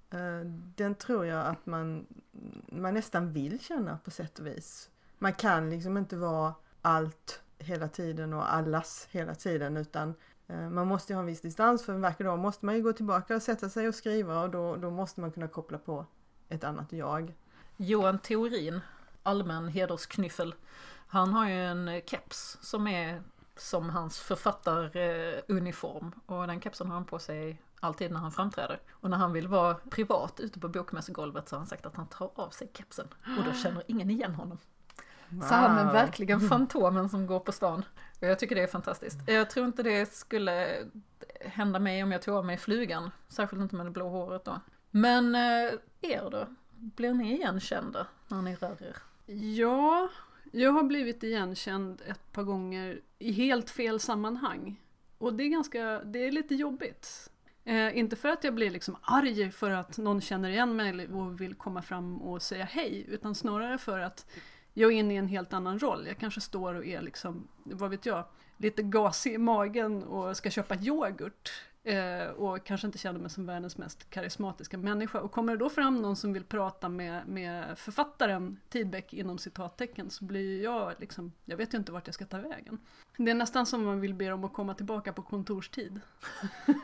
eh, 0.10 0.40
den 0.75 0.96
tror 0.96 1.25
jag 1.25 1.46
att 1.46 1.66
man, 1.66 2.06
man 2.72 2.94
nästan 2.94 3.32
vill 3.32 3.60
känna 3.60 3.98
på 3.98 4.12
sätt 4.12 4.40
och 4.40 4.48
vis. 4.48 4.90
Man 5.18 5.34
kan 5.34 5.70
liksom 5.70 5.98
inte 5.98 6.18
vara 6.18 6.54
allt 6.82 7.42
hela 7.58 7.88
tiden 7.88 8.34
och 8.34 8.54
allas 8.54 9.08
hela 9.12 9.36
tiden 9.36 9.78
utan 9.78 10.14
eh, 10.48 10.70
man 10.70 10.88
måste 10.88 11.14
ha 11.14 11.20
en 11.20 11.25
viss 11.25 11.42
distans 11.42 11.86
för 11.86 11.94
en 11.94 12.02
vacker 12.02 12.24
dag 12.24 12.40
måste 12.40 12.66
man 12.66 12.75
ju 12.75 12.82
gå 12.82 12.94
tillbaka 12.94 13.36
och 13.36 13.42
sätta 13.42 13.70
sig 13.70 13.88
och 13.88 13.96
skriva 13.96 14.42
och 14.42 14.50
då, 14.50 14.75
då 14.75 14.90
måste 14.92 15.22
man 15.22 15.32
kunna 15.32 15.48
koppla 15.48 15.78
på 15.78 16.06
ett 16.50 16.64
annat 16.64 16.92
jag. 16.92 17.34
Johan 17.77 18.20
Theorin, 18.20 18.82
allmän 19.24 19.67
hedersknyffel. 19.67 20.55
Han 21.08 21.34
har 21.34 21.48
ju 21.50 21.65
en 21.65 22.01
keps 22.05 22.58
som 22.62 22.88
är 22.88 23.22
som 23.58 23.89
hans 23.89 24.20
författaruniform. 24.20 26.12
Och 26.25 26.48
den 26.48 26.62
kepsen 26.62 26.88
har 26.88 26.94
han 26.94 27.05
på 27.05 27.20
sig 27.20 27.62
alltid 27.79 28.12
när 28.12 28.20
han 28.20 28.32
framträder. 28.32 28.79
Och 28.91 29.10
när 29.10 29.17
han 29.17 29.34
vill 29.34 29.48
vara 29.48 29.74
privat 29.75 30.39
ute 30.39 30.60
på 30.60 30.67
bokmässegolvet 30.67 31.50
så 31.50 31.55
har 31.55 31.60
han 31.60 31.67
sagt 31.67 31.86
att 31.86 31.96
han 31.96 32.08
tar 32.08 32.32
av 32.36 32.50
sig 32.50 32.72
kepsen. 32.74 33.08
Och 33.38 33.44
då 33.46 33.53
känner 33.53 33.84
ingen 33.88 34.10
igen 34.10 34.36
honom. 34.36 34.58
Så 35.29 35.53
han 35.55 35.77
är 35.77 35.84
Wow. 35.84 35.94
verkligen 35.94 36.39
fantomen 36.50 37.10
som 37.10 37.27
går 37.27 37.39
på 37.39 37.51
stan. 37.51 37.86
Och 38.22 38.27
jag 38.27 38.39
tycker 38.39 38.55
det 38.55 38.62
är 38.63 38.67
fantastiskt. 38.67 39.20
Jag 39.27 39.50
tror 39.50 39.65
inte 39.65 39.84
det 39.84 40.13
skulle 40.13 40.77
hända 41.41 41.79
mig 41.79 42.03
om 42.03 42.12
jag 42.12 42.22
tog 42.22 42.36
av 42.36 42.46
mig 42.46 42.58
flugan. 42.58 43.12
Särskilt 43.27 43.62
inte 43.62 43.75
med 43.75 43.86
det 43.86 43.89
blå 43.91 44.10
håret 44.10 44.46
då. 44.46 44.60
Men 44.91 45.36
eh, 45.36 45.72
er 46.01 46.29
då? 46.32 46.48
Blir 46.86 47.13
ni 47.13 47.34
igenkända 47.34 48.08
när 48.27 48.42
ni 48.42 48.56
rör 48.56 48.84
er? 48.84 48.98
Ja, 49.36 50.10
jag 50.51 50.72
har 50.72 50.84
blivit 50.84 51.24
igenkänd 51.24 52.01
ett 52.08 52.32
par 52.32 52.44
gånger 52.44 53.01
i 53.20 53.32
helt 53.32 53.70
fel 53.70 54.00
sammanhang. 54.00 54.82
Och 55.18 55.34
det 55.34 55.44
är 55.44 55.48
ganska, 55.48 56.00
det 56.00 56.20
är 56.20 56.32
lite 56.32 56.56
jobbigt. 56.56 57.30
Eh, 57.63 57.98
inte 57.98 58.15
för 58.15 58.30
att 58.30 58.44
jag 58.44 58.56
blir 58.56 58.72
liksom 58.72 58.98
arg 59.01 59.51
för 59.51 59.72
att 59.72 59.98
någon 59.98 60.22
känner 60.22 60.50
igen 60.50 60.75
mig 60.75 61.08
och 61.08 61.42
vill 61.42 61.56
komma 61.56 61.82
fram 61.82 62.22
och 62.22 62.42
säga 62.42 62.65
hej, 62.65 63.06
utan 63.08 63.36
snarare 63.36 63.77
för 63.77 64.00
att 64.00 64.25
jag 64.74 64.92
är 64.92 64.96
inne 64.96 65.13
i 65.13 65.18
en 65.18 65.27
helt 65.27 65.54
annan 65.54 65.80
roll. 65.80 66.08
Jag 66.08 66.18
kanske 66.18 66.42
står 66.42 66.74
och 66.74 66.86
är 66.86 67.01
liksom, 67.01 67.48
vad 67.63 67.89
vet 67.89 68.06
jag, 68.06 68.25
lite 68.58 68.84
gasig 68.84 69.34
i 69.34 69.38
magen 69.38 70.04
och 70.04 70.38
ska 70.38 70.50
köpa 70.50 70.75
yoghurt. 70.75 71.51
Eh, 71.86 72.27
och 72.27 72.65
kanske 72.65 72.88
inte 72.88 72.98
känner 72.98 73.20
mig 73.20 73.30
som 73.30 73.46
världens 73.46 73.77
mest 73.77 74.10
karismatiska 74.10 74.77
människa. 74.77 75.20
Och 75.20 75.32
kommer 75.32 75.54
det 75.54 75.60
då 75.60 75.70
fram 75.70 76.01
någon 76.01 76.15
som 76.15 76.34
vill 76.34 76.44
prata 76.44 76.89
med, 76.89 77.27
med 77.27 77.77
författaren 77.77 78.60
Tidbeck 78.70 79.13
inom 79.13 79.38
citattecken 79.38 80.10
så 80.10 80.25
blir 80.25 80.63
jag 80.63 80.94
liksom, 81.00 81.32
jag 81.46 81.58
vet 81.58 81.74
ju 81.74 81.77
inte 81.77 81.92
vart 81.92 82.08
jag 82.08 82.13
ska 82.13 82.25
ta 82.25 82.38
vägen. 82.38 82.77
Det 83.18 83.32
är 83.32 83.36
nästan 83.36 83.65
som 83.65 83.86
man 83.86 84.01
vill 84.01 84.13
be 84.13 84.30
dem 84.30 84.44
att 84.44 84.54
komma 84.54 84.74
tillbaka 84.74 85.13
på 85.13 85.22
kontorstid. 85.22 86.01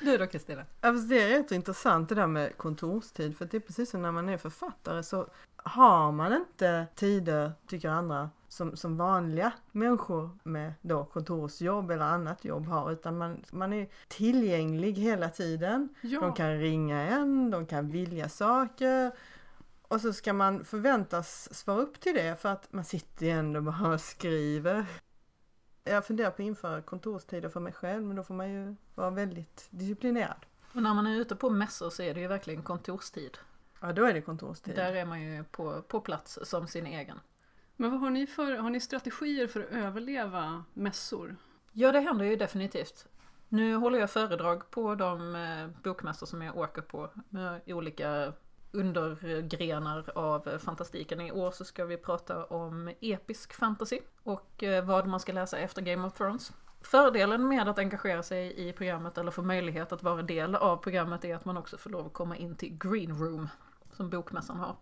Du 0.00 0.18
då 0.18 0.26
Kristina? 0.26 0.66
Ja, 0.80 0.92
det 0.92 1.22
är 1.22 1.28
rätt 1.28 1.52
intressant 1.52 2.08
det 2.08 2.14
där 2.14 2.26
med 2.26 2.56
kontorstid 2.56 3.36
för 3.36 3.44
det 3.44 3.56
är 3.56 3.60
precis 3.60 3.90
som 3.90 4.02
när 4.02 4.12
man 4.12 4.28
är 4.28 4.36
författare 4.36 5.02
så 5.02 5.28
har 5.64 6.12
man 6.12 6.32
inte 6.32 6.86
tider, 6.94 7.52
tycker 7.66 7.88
andra, 7.88 8.30
som, 8.48 8.76
som 8.76 8.96
vanliga 8.96 9.52
människor 9.72 10.30
med 10.42 10.72
då 10.80 11.04
kontorsjobb 11.04 11.90
eller 11.90 12.04
annat 12.04 12.44
jobb 12.44 12.66
har 12.66 12.92
utan 12.92 13.18
man, 13.18 13.44
man 13.50 13.72
är 13.72 13.88
tillgänglig 14.08 14.92
hela 14.92 15.28
tiden. 15.28 15.88
Ja, 16.00 16.20
De 16.20 16.34
kan 16.34 16.58
ringa 16.58 17.00
en, 17.00 17.50
de 17.50 17.66
kan 17.66 17.90
vilja 17.90 18.28
saker 18.28 19.12
och 19.90 20.00
så 20.00 20.12
ska 20.12 20.32
man 20.32 20.64
förväntas 20.64 21.54
svara 21.54 21.78
upp 21.78 22.00
till 22.00 22.14
det 22.14 22.40
för 22.40 22.48
att 22.48 22.72
man 22.72 22.84
sitter 22.84 23.26
ju 23.26 23.32
ändå 23.32 23.60
bara 23.60 23.94
och 23.94 24.00
skriver. 24.00 24.86
Jag 25.84 26.06
funderar 26.06 26.30
på 26.30 26.34
att 26.34 26.46
införa 26.46 26.82
kontorstider 26.82 27.48
för 27.48 27.60
mig 27.60 27.72
själv 27.72 28.02
men 28.02 28.16
då 28.16 28.22
får 28.22 28.34
man 28.34 28.50
ju 28.50 28.76
vara 28.94 29.10
väldigt 29.10 29.66
disciplinerad. 29.70 30.46
Och 30.74 30.82
när 30.82 30.94
man 30.94 31.06
är 31.06 31.16
ute 31.16 31.36
på 31.36 31.50
mässor 31.50 31.90
så 31.90 32.02
är 32.02 32.14
det 32.14 32.20
ju 32.20 32.26
verkligen 32.26 32.62
kontorstid. 32.62 33.38
Ja, 33.80 33.92
då 33.92 34.04
är 34.04 34.14
det 34.14 34.20
kontorstid. 34.20 34.76
Där 34.76 34.92
är 34.92 35.04
man 35.04 35.22
ju 35.22 35.44
på, 35.44 35.82
på 35.82 36.00
plats 36.00 36.38
som 36.42 36.66
sin 36.66 36.86
egen. 36.86 37.20
men 37.76 37.90
vad 37.90 38.00
har 38.00 38.10
ni 38.10 38.26
för, 38.26 38.56
har 38.56 38.70
ni 38.70 38.80
strategier 38.80 39.46
för 39.46 39.60
att 39.60 39.70
överleva 39.70 40.64
mässor? 40.74 41.36
Ja, 41.72 41.92
det 41.92 42.00
händer 42.00 42.24
ju 42.24 42.36
definitivt. 42.36 43.06
Nu 43.48 43.74
håller 43.74 43.98
jag 43.98 44.10
föredrag 44.10 44.70
på 44.70 44.94
de 44.94 45.34
eh, 45.34 45.82
bokmässor 45.82 46.26
som 46.26 46.42
jag 46.42 46.56
åker 46.56 46.82
på 46.82 47.10
med 47.28 47.60
olika 47.66 48.32
undergrenar 48.72 50.10
av 50.14 50.48
eh, 50.48 50.58
fantastiken. 50.58 51.20
I 51.20 51.32
år 51.32 51.50
så 51.50 51.64
ska 51.64 51.84
vi 51.84 51.96
prata 51.96 52.44
om 52.44 52.92
episk 53.00 53.52
fantasy 53.52 54.00
och 54.22 54.62
eh, 54.62 54.84
vad 54.84 55.06
man 55.06 55.20
ska 55.20 55.32
läsa 55.32 55.58
efter 55.58 55.82
Game 55.82 56.06
of 56.06 56.14
Thrones. 56.14 56.52
Fördelen 56.80 57.48
med 57.48 57.68
att 57.68 57.78
engagera 57.78 58.22
sig 58.22 58.68
i 58.68 58.72
programmet 58.72 59.18
eller 59.18 59.30
få 59.30 59.42
möjlighet 59.42 59.92
att 59.92 60.02
vara 60.02 60.22
del 60.22 60.54
av 60.54 60.76
programmet 60.76 61.24
är 61.24 61.34
att 61.34 61.44
man 61.44 61.56
också 61.56 61.78
får 61.78 61.90
lov 61.90 62.06
att 62.06 62.12
komma 62.12 62.36
in 62.36 62.56
till 62.56 62.78
Green 62.78 63.18
Room 63.18 63.48
som 63.92 64.10
bokmässan 64.10 64.56
har. 64.56 64.76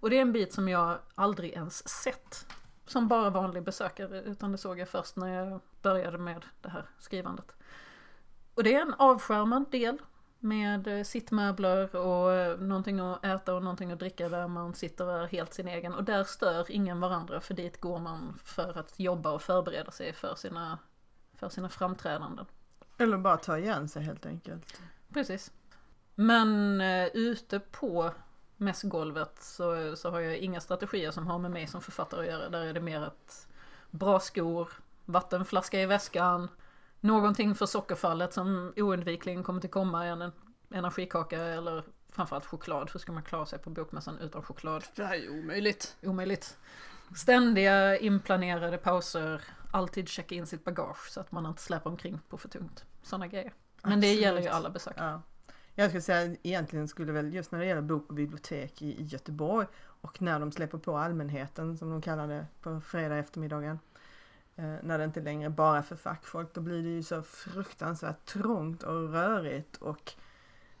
Och 0.00 0.10
det 0.10 0.16
är 0.16 0.22
en 0.22 0.32
bit 0.32 0.52
som 0.52 0.68
jag 0.68 0.98
aldrig 1.14 1.52
ens 1.52 1.88
sett 1.88 2.46
som 2.86 3.08
bara 3.08 3.30
vanlig 3.30 3.62
besökare 3.62 4.22
utan 4.22 4.52
det 4.52 4.58
såg 4.58 4.78
jag 4.78 4.88
först 4.88 5.16
när 5.16 5.28
jag 5.28 5.60
började 5.82 6.18
med 6.18 6.44
det 6.60 6.68
här 6.68 6.84
skrivandet. 6.98 7.52
Och 8.54 8.64
det 8.64 8.74
är 8.74 8.80
en 8.80 8.94
avskärmad 8.94 9.70
del 9.70 9.98
med 10.38 10.86
eh, 10.86 11.02
sittmöbler 11.02 11.96
och 11.96 12.32
eh, 12.32 12.58
någonting 12.58 13.00
att 13.00 13.24
äta 13.24 13.54
och 13.54 13.62
någonting 13.62 13.92
att 13.92 13.98
dricka 13.98 14.28
där 14.28 14.48
man 14.48 14.74
sitter 14.74 15.06
och 15.06 15.12
är 15.12 15.26
helt 15.26 15.54
sin 15.54 15.68
egen. 15.68 15.94
Och 15.94 16.04
där 16.04 16.24
stör 16.24 16.70
ingen 16.70 17.00
varandra 17.00 17.40
för 17.40 17.54
dit 17.54 17.80
går 17.80 17.98
man 17.98 18.38
för 18.44 18.78
att 18.78 19.00
jobba 19.00 19.32
och 19.32 19.42
förbereda 19.42 19.90
sig 19.90 20.12
för 20.12 20.34
sina, 20.34 20.78
för 21.34 21.48
sina 21.48 21.68
framträdanden. 21.68 22.46
Eller 22.98 23.18
bara 23.18 23.36
ta 23.36 23.58
igen 23.58 23.88
sig 23.88 24.02
helt 24.02 24.26
enkelt. 24.26 24.80
Precis. 25.12 25.52
Men 26.14 26.80
eh, 26.80 27.06
ute 27.06 27.60
på 27.60 28.10
mässgolvet 28.64 29.42
så, 29.42 29.96
så 29.96 30.10
har 30.10 30.20
jag 30.20 30.36
inga 30.36 30.60
strategier 30.60 31.10
som 31.10 31.26
har 31.26 31.38
med 31.38 31.50
mig 31.50 31.66
som 31.66 31.80
författare 31.80 32.20
att 32.20 32.26
göra. 32.26 32.48
Där 32.48 32.64
är 32.64 32.72
det 32.72 32.80
mer 32.80 33.00
att 33.00 33.46
bra 33.90 34.20
skor, 34.20 34.68
vattenflaska 35.04 35.80
i 35.80 35.86
väskan, 35.86 36.48
någonting 37.00 37.54
för 37.54 37.66
sockerfallet 37.66 38.32
som 38.32 38.72
oundvikligen 38.76 39.42
kommer 39.42 39.60
till 39.60 39.70
komma, 39.70 40.06
en 40.06 40.32
energikaka 40.70 41.42
eller 41.42 41.84
framförallt 42.10 42.46
choklad. 42.46 42.90
För 42.90 42.98
ska 42.98 43.12
man 43.12 43.22
klara 43.22 43.46
sig 43.46 43.58
på 43.58 43.70
bokmässan 43.70 44.18
utan 44.18 44.42
choklad? 44.42 44.84
Det 44.96 45.04
här 45.04 45.14
är 45.14 45.20
ju 45.20 45.40
omöjligt. 45.40 45.96
Omöjligt. 46.02 46.56
Ständiga 47.16 47.98
inplanerade 47.98 48.78
pauser, 48.78 49.42
alltid 49.72 50.08
checka 50.08 50.34
in 50.34 50.46
sitt 50.46 50.64
bagage 50.64 51.10
så 51.10 51.20
att 51.20 51.32
man 51.32 51.46
inte 51.46 51.62
släpar 51.62 51.90
omkring 51.90 52.20
på 52.28 52.38
för 52.38 52.48
tungt. 52.48 52.84
Sådana 53.02 53.26
grejer. 53.26 53.52
Men 53.82 54.00
det 54.00 54.06
Absolut. 54.06 54.22
gäller 54.22 54.42
ju 54.42 54.48
alla 54.48 54.70
besökare. 54.70 55.10
Ja. 55.10 55.22
Jag 55.74 55.88
skulle 55.90 56.02
säga 56.02 56.36
egentligen 56.42 56.88
skulle 56.88 57.12
väl 57.12 57.34
just 57.34 57.52
när 57.52 57.58
det 57.58 57.66
gäller 57.66 57.82
bok 57.82 58.08
och 58.08 58.14
bibliotek 58.14 58.82
i, 58.82 59.00
i 59.00 59.02
Göteborg 59.02 59.66
och 59.76 60.22
när 60.22 60.40
de 60.40 60.52
släpper 60.52 60.78
på 60.78 60.96
allmänheten 60.96 61.78
som 61.78 61.90
de 61.90 62.02
kallar 62.02 62.28
det 62.28 62.46
på 62.60 62.80
fredag 62.80 63.16
eftermiddagen. 63.16 63.78
Eh, 64.56 64.74
när 64.82 64.98
det 64.98 65.04
inte 65.04 65.20
längre 65.20 65.50
bara 65.50 65.78
är 65.78 65.82
för 65.82 65.96
fackfolk 65.96 66.54
då 66.54 66.60
blir 66.60 66.82
det 66.82 66.88
ju 66.88 67.02
så 67.02 67.22
fruktansvärt 67.22 68.24
trångt 68.24 68.82
och 68.82 69.12
rörigt 69.12 69.76
och 69.76 70.12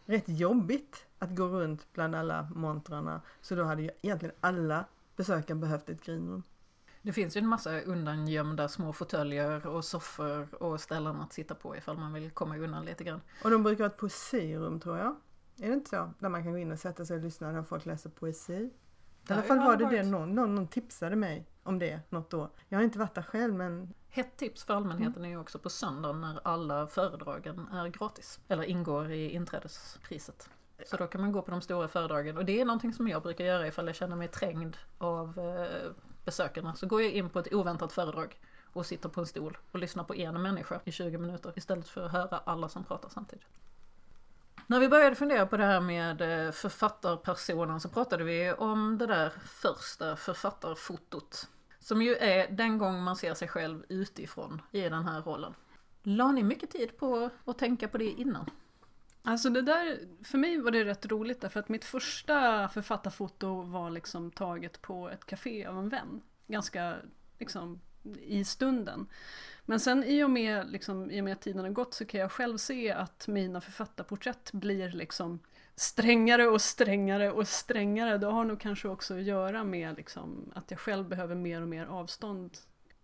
rätt 0.04 0.28
jobbigt 0.28 1.06
att 1.18 1.36
gå 1.36 1.46
runt 1.46 1.86
bland 1.92 2.14
alla 2.14 2.48
montrarna. 2.54 3.20
Så 3.40 3.54
då 3.54 3.64
hade 3.64 3.82
ju 3.82 3.90
egentligen 4.02 4.34
alla 4.40 4.84
besökare 5.16 5.56
behövt 5.56 5.88
ett 5.88 6.04
greenroom. 6.04 6.42
Det 7.04 7.12
finns 7.12 7.36
ju 7.36 7.38
en 7.38 7.46
massa 7.46 7.80
undangömda 7.80 8.68
små 8.68 8.92
fåtöljer 8.92 9.66
och 9.66 9.84
soffor 9.84 10.54
och 10.54 10.80
ställen 10.80 11.20
att 11.20 11.32
sitta 11.32 11.54
på 11.54 11.76
ifall 11.76 11.98
man 11.98 12.12
vill 12.12 12.30
komma 12.30 12.56
undan 12.56 12.84
lite 12.84 13.04
grann. 13.04 13.20
Och 13.44 13.50
de 13.50 13.62
brukar 13.62 13.84
ha 13.84 13.90
ett 13.90 13.96
poesirum 13.96 14.80
tror 14.80 14.98
jag. 14.98 15.16
Är 15.60 15.68
det 15.68 15.74
inte 15.74 15.90
så? 15.90 16.10
Där 16.18 16.28
man 16.28 16.42
kan 16.42 16.52
gå 16.52 16.58
in 16.58 16.72
och 16.72 16.78
sätta 16.78 17.04
sig 17.04 17.16
och 17.16 17.22
lyssna 17.22 17.52
när 17.52 17.62
folk 17.62 17.86
läser 17.86 18.10
poesi. 18.10 18.70
I 19.28 19.32
alla 19.32 19.42
fall 19.42 19.58
var 19.58 19.76
det 19.76 19.84
varit. 19.84 20.02
det 20.02 20.10
någon, 20.10 20.34
någon, 20.34 20.54
någon 20.54 20.68
tipsade 20.68 21.16
mig 21.16 21.46
om 21.62 21.78
det 21.78 22.00
något 22.08 22.34
år. 22.34 22.50
Jag 22.68 22.78
har 22.78 22.84
inte 22.84 22.98
varit 22.98 23.14
där 23.14 23.22
själv 23.22 23.54
men 23.54 23.94
Hett 24.08 24.36
tips 24.36 24.64
för 24.64 24.74
allmänheten 24.74 25.24
är 25.24 25.28
ju 25.28 25.38
också 25.38 25.58
på 25.58 25.70
söndagen 25.70 26.20
när 26.20 26.40
alla 26.44 26.86
föredragen 26.86 27.68
är 27.68 27.88
gratis. 27.88 28.40
Eller 28.48 28.62
ingår 28.62 29.10
i 29.10 29.30
inträdespriset. 29.30 30.50
Så 30.86 30.96
då 30.96 31.06
kan 31.06 31.20
man 31.20 31.32
gå 31.32 31.42
på 31.42 31.50
de 31.50 31.60
stora 31.60 31.88
föredragen 31.88 32.36
och 32.36 32.44
det 32.44 32.60
är 32.60 32.64
någonting 32.64 32.92
som 32.92 33.08
jag 33.08 33.22
brukar 33.22 33.44
göra 33.44 33.66
ifall 33.66 33.86
jag 33.86 33.96
känner 33.96 34.16
mig 34.16 34.28
trängd 34.28 34.76
av 34.98 35.38
eh, 35.38 35.90
besökarna. 36.24 36.74
Så 36.74 36.86
går 36.86 37.02
jag 37.02 37.10
in 37.10 37.30
på 37.30 37.38
ett 37.38 37.54
oväntat 37.54 37.92
föredrag 37.92 38.38
och 38.72 38.86
sitter 38.86 39.08
på 39.08 39.20
en 39.20 39.26
stol 39.26 39.58
och 39.72 39.78
lyssnar 39.78 40.04
på 40.04 40.14
en 40.14 40.42
människa 40.42 40.80
i 40.84 40.92
20 40.92 41.18
minuter 41.18 41.52
istället 41.56 41.88
för 41.88 42.06
att 42.06 42.12
höra 42.12 42.38
alla 42.44 42.68
som 42.68 42.84
pratar 42.84 43.08
samtidigt. 43.08 43.46
När 44.66 44.80
vi 44.80 44.88
började 44.88 45.16
fundera 45.16 45.46
på 45.46 45.56
det 45.56 45.64
här 45.64 45.80
med 45.80 46.46
eh, 46.46 46.52
författarpersonen 46.52 47.80
så 47.80 47.88
pratade 47.88 48.24
vi 48.24 48.52
om 48.52 48.98
det 48.98 49.06
där 49.06 49.30
första 49.46 50.16
författarfotot. 50.16 51.48
Som 51.80 52.02
ju 52.02 52.16
är 52.16 52.50
den 52.50 52.78
gång 52.78 53.02
man 53.02 53.16
ser 53.16 53.34
sig 53.34 53.48
själv 53.48 53.84
utifrån 53.88 54.62
i 54.70 54.80
den 54.80 55.04
här 55.04 55.22
rollen. 55.22 55.54
La 56.02 56.32
ni 56.32 56.42
mycket 56.42 56.70
tid 56.70 56.98
på 56.98 57.30
att 57.44 57.58
tänka 57.58 57.88
på 57.88 57.98
det 57.98 58.10
innan? 58.10 58.50
Alltså 59.26 59.50
det 59.50 59.62
där, 59.62 59.98
för 60.24 60.38
mig 60.38 60.60
var 60.60 60.70
det 60.70 60.84
rätt 60.84 61.06
roligt 61.06 61.40
därför 61.40 61.60
att 61.60 61.68
mitt 61.68 61.84
första 61.84 62.68
författarfoto 62.68 63.62
var 63.62 63.90
liksom 63.90 64.30
taget 64.30 64.82
på 64.82 65.10
ett 65.10 65.26
café 65.26 65.66
av 65.66 65.78
en 65.78 65.88
vän. 65.88 66.22
Ganska 66.46 66.96
liksom 67.38 67.80
i 68.22 68.44
stunden. 68.44 69.06
Men 69.64 69.80
sen 69.80 70.04
i 70.04 70.24
och 70.24 70.30
med, 70.30 70.70
liksom, 70.70 71.10
i 71.10 71.20
och 71.20 71.24
med 71.24 71.32
att 71.32 71.40
tiden 71.40 71.64
har 71.64 71.70
gått 71.70 71.94
så 71.94 72.04
kan 72.04 72.20
jag 72.20 72.32
själv 72.32 72.56
se 72.56 72.92
att 72.92 73.28
mina 73.28 73.60
författarporträtt 73.60 74.52
blir 74.52 74.90
liksom 74.90 75.38
strängare 75.76 76.46
och 76.46 76.62
strängare 76.62 77.30
och 77.30 77.48
strängare. 77.48 78.18
Det 78.18 78.26
har 78.26 78.44
nog 78.44 78.60
kanske 78.60 78.88
också 78.88 79.14
att 79.14 79.22
göra 79.22 79.64
med 79.64 79.96
liksom, 79.96 80.52
att 80.54 80.70
jag 80.70 80.80
själv 80.80 81.08
behöver 81.08 81.34
mer 81.34 81.62
och 81.62 81.68
mer 81.68 81.86
avstånd 81.86 82.58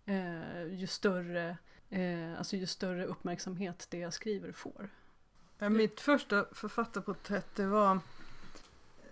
eh, 0.05 0.63
ju, 0.73 0.87
större, 0.87 1.57
eh, 1.89 2.37
alltså 2.37 2.55
ju 2.55 2.67
större 2.67 3.05
uppmärksamhet 3.05 3.87
det 3.89 3.97
jag 3.97 4.13
skriver 4.13 4.51
får. 4.51 4.89
Ja, 5.63 5.69
mitt 5.69 6.01
första 6.01 6.45
författarporträtt 6.51 7.55
det 7.55 7.65
var 7.65 7.99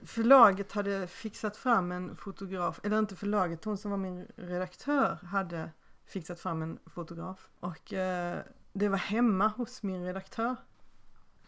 Förlaget 0.04 0.72
hade 0.72 1.08
fixat 1.08 1.58
fram 1.58 1.92
en 1.92 2.16
fotograf, 2.16 2.80
eller 2.84 3.00
inte 3.00 3.16
förlaget, 3.16 3.66
hon 3.66 3.78
som 3.78 3.92
var 3.92 3.98
min 3.98 4.28
redaktör 4.36 5.20
hade 5.24 5.72
fixat 6.06 6.40
fram 6.40 6.62
en 6.62 6.80
fotograf. 6.86 7.50
Och 7.60 7.94
eh, 7.94 8.40
det 8.74 8.90
var 8.90 8.98
hemma 8.98 9.48
hos 9.48 9.84
min 9.84 10.06
redaktör. 10.06 10.56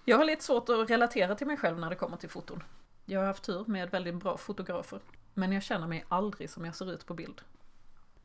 Jag 0.06 0.18
har 0.18 0.26
lite 0.26 0.44
svårt 0.44 0.70
att 0.70 0.90
relatera 0.90 1.36
till 1.36 1.48
mig 1.48 1.58
själv 1.58 1.80
när 1.80 1.90
det 1.90 1.96
kommer 1.96 2.18
till 2.18 2.30
foton. 2.30 2.64
Jag 3.06 3.20
har 3.20 3.28
haft 3.28 3.44
tur 3.44 3.66
med 3.68 3.90
väldigt 3.90 4.16
bra 4.16 4.38
fotografer. 4.38 5.00
Men 5.34 5.52
jag 5.52 5.64
känner 5.64 5.88
mig 5.88 6.06
aldrig 6.08 6.50
som 6.50 6.66
jag 6.66 6.76
ser 6.76 6.92
ut 6.92 7.06
på 7.06 7.14
bild. 7.14 7.42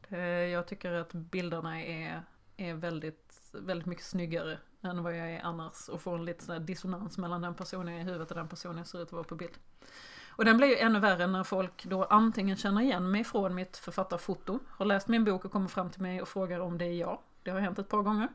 Eh, 0.09 0.19
jag 0.21 0.67
tycker 0.67 0.93
att 0.93 1.13
bilderna 1.13 1.83
är, 1.83 2.23
är 2.57 2.75
väldigt, 2.75 3.26
väldigt 3.61 3.87
mycket 3.87 4.05
snyggare 4.05 4.59
än 4.83 5.03
vad 5.03 5.17
jag 5.17 5.31
är 5.31 5.41
annars 5.43 5.89
och 5.89 6.01
får 6.01 6.15
en 6.15 6.25
liten 6.25 6.47
sån 6.47 6.67
dissonans 6.67 7.19
mellan 7.19 7.41
den 7.41 7.55
personen 7.55 7.89
jag 7.89 7.97
är 7.97 8.01
i 8.01 8.07
huvudet 8.07 8.31
och 8.31 8.37
den 8.37 8.49
personen 8.49 8.79
jag 8.79 8.87
ser 8.87 9.03
ut 9.03 9.09
att 9.09 9.13
vara 9.13 9.25
på 9.25 9.35
bild. 9.35 9.59
Och 10.37 10.45
den 10.45 10.57
blir 10.57 10.69
ju 10.69 10.77
ännu 10.77 11.01
värre 11.01 11.27
när 11.27 11.45
folk 11.45 11.85
då 11.85 12.05
antingen 12.05 12.57
känner 12.57 12.81
igen 12.81 13.11
mig 13.11 13.25
från 13.25 13.55
mitt 13.55 13.77
författarfoto, 13.77 14.59
har 14.69 14.87
läst 14.87 15.09
min 15.09 15.25
bok 15.25 15.45
och 15.45 15.53
kommer 15.53 15.69
fram 15.69 15.91
till 15.91 16.03
mig 16.03 16.23
och 16.23 16.29
frågar 16.29 16.61
om 16.61 16.79
det 16.79 16.85
är 16.85 16.93
jag. 16.93 17.19
Det 17.43 17.51
har 17.51 17.61
hänt 17.61 17.79
ett 17.79 17.89
par 17.89 18.03
gånger. 18.03 18.29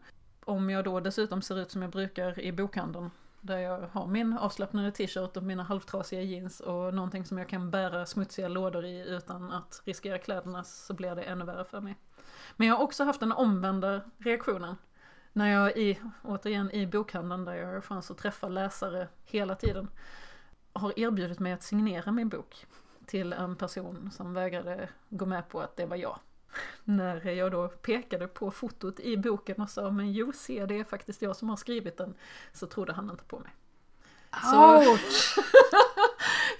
Om 0.46 0.70
jag 0.70 0.84
då 0.84 1.00
dessutom 1.00 1.42
ser 1.42 1.60
ut 1.60 1.72
som 1.72 1.82
jag 1.82 1.92
brukar 1.92 2.40
i 2.40 2.52
bokhandeln, 2.52 3.12
där 3.42 3.58
jag 3.58 3.90
har 3.92 4.08
min 4.08 4.38
avslappnade 4.38 4.92
t-shirt 4.92 5.38
och 5.38 5.44
mina 5.44 5.64
halvtrasiga 5.64 6.22
jeans 6.22 6.60
och 6.60 6.94
någonting 6.94 7.26
som 7.26 7.38
jag 7.38 7.50
kan 7.50 7.72
bära 7.72 8.06
smutsiga 8.06 8.48
lådor 8.48 8.86
i 8.86 9.10
utan 9.10 9.52
att 9.52 9.82
riskera 9.86 10.18
kläderna 10.18 10.64
så 10.64 10.94
blir 10.94 11.16
det 11.16 11.24
ännu 11.24 11.46
värre 11.46 11.66
för 11.66 11.82
mig. 11.82 11.96
Men 12.56 12.68
jag 12.68 12.76
har 12.76 12.84
också 12.84 13.04
haft 13.04 13.20
den 13.20 13.32
omvända 13.32 14.02
reaktionen. 14.18 14.76
När 15.34 15.52
jag 15.54 15.78
i, 15.78 16.00
återigen 16.24 16.72
i 16.72 16.88
bokhandeln 16.88 17.46
där 17.46 17.54
jag 17.54 17.68
har 17.68 17.82
chans 17.82 18.12
att 18.12 18.18
träffa 18.18 18.48
läsare 18.48 19.08
hela 19.26 19.56
tiden, 19.56 19.88
har 20.74 21.00
erbjudit 21.00 21.40
mig 21.40 21.54
att 21.54 21.64
signera 21.64 22.12
min 22.12 22.30
bok 22.30 22.66
till 23.06 23.34
en 23.34 23.56
person 23.56 24.12
som 24.12 24.34
vägrade 24.34 24.90
gå 25.10 25.26
med 25.26 25.50
på 25.50 25.62
att 25.62 25.76
det 25.76 25.86
var 25.86 25.96
jag. 25.96 26.20
När 26.84 27.26
jag 27.26 27.52
då 27.52 27.68
pekade 27.68 28.28
på 28.28 28.52
fotot 28.52 29.00
i 29.00 29.18
boken 29.18 29.62
och 29.62 29.70
sa 29.70 29.92
men 29.92 30.14
jo 30.14 30.32
se 30.34 30.66
det 30.66 30.80
är 30.80 30.84
faktiskt 30.84 31.22
jag 31.22 31.36
som 31.36 31.50
har 31.50 31.58
skrivit 31.58 31.98
den 31.98 32.14
så 32.54 32.68
trodde 32.68 32.94
han 32.94 33.10
inte 33.10 33.24
på 33.24 33.40
mig. 33.40 33.52
Så, 34.52 34.92
Ouch! 34.92 35.36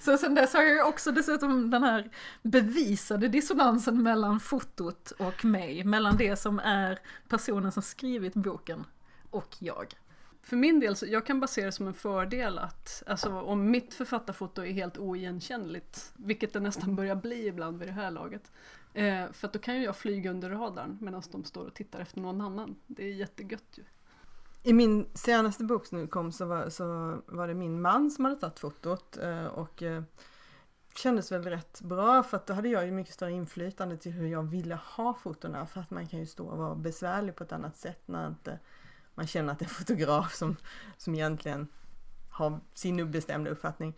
så 0.00 0.18
sen 0.18 0.34
dess 0.34 0.54
har 0.54 0.62
jag 0.62 0.88
också 0.88 1.12
dessutom 1.12 1.70
den 1.70 1.82
här 1.82 2.10
bevisade 2.42 3.28
dissonansen 3.28 4.02
mellan 4.02 4.40
fotot 4.40 5.10
och 5.10 5.44
mig, 5.44 5.84
mellan 5.84 6.16
det 6.16 6.36
som 6.36 6.58
är 6.58 6.98
personen 7.28 7.72
som 7.72 7.82
skrivit 7.82 8.34
boken 8.34 8.84
och 9.30 9.56
jag. 9.58 9.94
För 10.42 10.56
min 10.56 10.80
del, 10.80 10.96
så 10.96 11.06
jag 11.06 11.26
kan 11.26 11.40
bara 11.40 11.46
se 11.46 11.64
det 11.64 11.72
som 11.72 11.86
en 11.86 11.94
fördel 11.94 12.58
att 12.58 13.02
alltså, 13.06 13.40
om 13.40 13.70
mitt 13.70 13.94
författarfoto 13.94 14.62
är 14.62 14.72
helt 14.72 14.98
oigenkännligt, 14.98 16.12
vilket 16.16 16.52
det 16.52 16.60
nästan 16.60 16.96
börjar 16.96 17.16
bli 17.16 17.46
ibland 17.46 17.78
vid 17.78 17.88
det 17.88 17.92
här 17.92 18.10
laget, 18.10 18.52
eh, 18.94 19.32
för 19.32 19.46
att 19.46 19.52
då 19.52 19.58
kan 19.58 19.76
ju 19.76 19.84
jag 19.84 19.96
flyga 19.96 20.30
under 20.30 20.50
radarn 20.50 20.98
medan 21.00 21.22
de 21.32 21.44
står 21.44 21.66
och 21.66 21.74
tittar 21.74 22.00
efter 22.00 22.20
någon 22.20 22.40
annan. 22.40 22.76
Det 22.86 23.04
är 23.04 23.12
jättegött 23.12 23.78
ju. 23.78 23.84
I 24.62 24.72
min 24.72 25.08
senaste 25.14 25.64
bok 25.64 25.86
som 25.86 25.98
nu 25.98 26.06
kom 26.06 26.32
så 26.32 26.44
var, 26.44 26.70
så 26.70 26.84
var 27.26 27.48
det 27.48 27.54
min 27.54 27.80
man 27.80 28.10
som 28.10 28.24
hade 28.24 28.36
tagit 28.36 28.58
fotot 28.58 29.16
eh, 29.16 29.46
och 29.46 29.82
eh, 29.82 30.02
kändes 30.94 31.32
väl 31.32 31.42
rätt 31.42 31.80
bra 31.80 32.22
för 32.22 32.36
att 32.36 32.46
då 32.46 32.54
hade 32.54 32.68
jag 32.68 32.86
ju 32.86 32.92
mycket 32.92 33.14
större 33.14 33.32
inflytande 33.32 33.96
till 33.96 34.12
hur 34.12 34.26
jag 34.26 34.42
ville 34.42 34.74
ha 34.74 35.14
fotona 35.14 35.66
för 35.66 35.80
att 35.80 35.90
man 35.90 36.06
kan 36.06 36.20
ju 36.20 36.26
stå 36.26 36.46
och 36.46 36.58
vara 36.58 36.74
besvärlig 36.74 37.36
på 37.36 37.44
ett 37.44 37.52
annat 37.52 37.76
sätt 37.76 38.02
när 38.06 38.28
inte 38.28 38.58
man 39.14 39.26
känner 39.26 39.52
att 39.52 39.58
det 39.58 39.64
är 39.64 39.68
en 39.68 39.74
fotograf 39.74 40.34
som, 40.34 40.56
som 40.96 41.14
egentligen 41.14 41.68
har 42.30 42.60
sin 42.74 43.00
obestämda 43.00 43.50
uppfattning. 43.50 43.94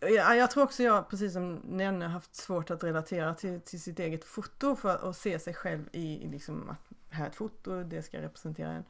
Jag, 0.00 0.36
jag 0.36 0.50
tror 0.50 0.64
också 0.64 0.82
jag, 0.82 1.08
precis 1.08 1.32
som 1.32 1.54
Nenne, 1.54 2.06
haft 2.06 2.34
svårt 2.34 2.70
att 2.70 2.84
relatera 2.84 3.34
till, 3.34 3.60
till 3.60 3.80
sitt 3.80 3.98
eget 3.98 4.24
foto 4.24 4.76
för 4.76 5.10
att 5.10 5.16
se 5.16 5.38
sig 5.38 5.54
själv 5.54 5.88
i, 5.92 6.24
i 6.24 6.28
liksom 6.28 6.68
att 6.68 6.92
här 7.10 7.24
är 7.24 7.28
ett 7.28 7.36
foto, 7.36 7.82
det 7.82 8.02
ska 8.02 8.20
representera 8.20 8.70
en. 8.72 8.84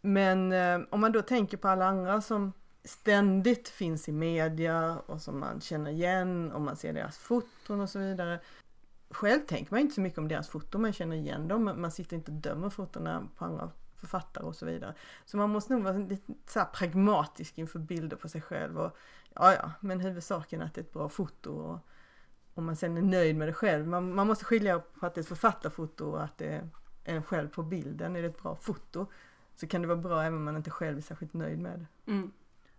Men 0.00 0.52
eh, 0.52 0.80
om 0.90 1.00
man 1.00 1.12
då 1.12 1.22
tänker 1.22 1.56
på 1.56 1.68
alla 1.68 1.86
andra 1.86 2.20
som 2.20 2.52
ständigt 2.84 3.68
finns 3.68 4.08
i 4.08 4.12
media 4.12 4.98
och 5.06 5.20
som 5.22 5.40
man 5.40 5.60
känner 5.60 5.90
igen 5.90 6.52
och 6.52 6.60
man 6.60 6.76
ser 6.76 6.92
deras 6.92 7.18
foton 7.18 7.80
och 7.80 7.90
så 7.90 7.98
vidare. 7.98 8.40
Själv 9.10 9.40
tänker 9.40 9.72
man 9.72 9.80
inte 9.80 9.94
så 9.94 10.00
mycket 10.00 10.18
om 10.18 10.28
deras 10.28 10.48
foton, 10.48 10.82
man 10.82 10.92
känner 10.92 11.16
igen 11.16 11.48
dem, 11.48 11.64
man 11.64 11.90
sitter 11.90 12.16
inte 12.16 12.30
och 12.30 12.36
dömer 12.36 12.70
fotona 12.70 13.28
på 13.36 13.44
andra 13.44 13.70
författare 13.96 14.44
och 14.44 14.56
så 14.56 14.66
vidare. 14.66 14.94
Så 15.24 15.36
man 15.36 15.50
måste 15.50 15.72
nog 15.72 15.82
vara 15.82 15.98
lite 15.98 16.32
så 16.46 16.58
här 16.58 16.66
pragmatisk 16.66 17.58
inför 17.58 17.78
bilder 17.78 18.16
på 18.16 18.28
sig 18.28 18.40
själv 18.40 18.78
och 18.78 18.96
ja, 19.34 19.54
ja, 19.54 19.72
men 19.80 20.00
huvudsaken 20.00 20.60
är 20.60 20.64
att 20.64 20.74
det 20.74 20.80
är 20.80 20.84
ett 20.84 20.92
bra 20.92 21.08
foto 21.08 21.50
och 21.52 21.78
om 22.54 22.64
man 22.64 22.76
sen 22.76 22.96
är 22.96 23.02
nöjd 23.02 23.36
med 23.36 23.48
det 23.48 23.52
själv. 23.52 23.86
Man, 23.86 24.14
man 24.14 24.26
måste 24.26 24.44
skilja 24.44 24.78
på 24.78 25.06
att 25.06 25.14
det 25.14 25.18
är 25.18 25.22
ett 25.22 25.28
författarfoto 25.28 26.04
och 26.04 26.22
att 26.22 26.38
det 26.38 26.46
är 27.04 27.14
en 27.14 27.22
själv 27.22 27.48
på 27.48 27.62
bilden. 27.62 28.16
Är 28.16 28.22
det 28.22 28.28
ett 28.28 28.42
bra 28.42 28.56
foto 28.56 29.06
så 29.60 29.66
kan 29.66 29.82
det 29.82 29.88
vara 29.88 29.98
bra 29.98 30.22
även 30.22 30.38
om 30.38 30.44
man 30.44 30.56
inte 30.56 30.70
själv 30.70 30.98
är 30.98 31.02
särskilt 31.02 31.34
nöjd 31.34 31.58
med 31.58 31.78
det. 31.78 32.12
Mm. 32.12 32.32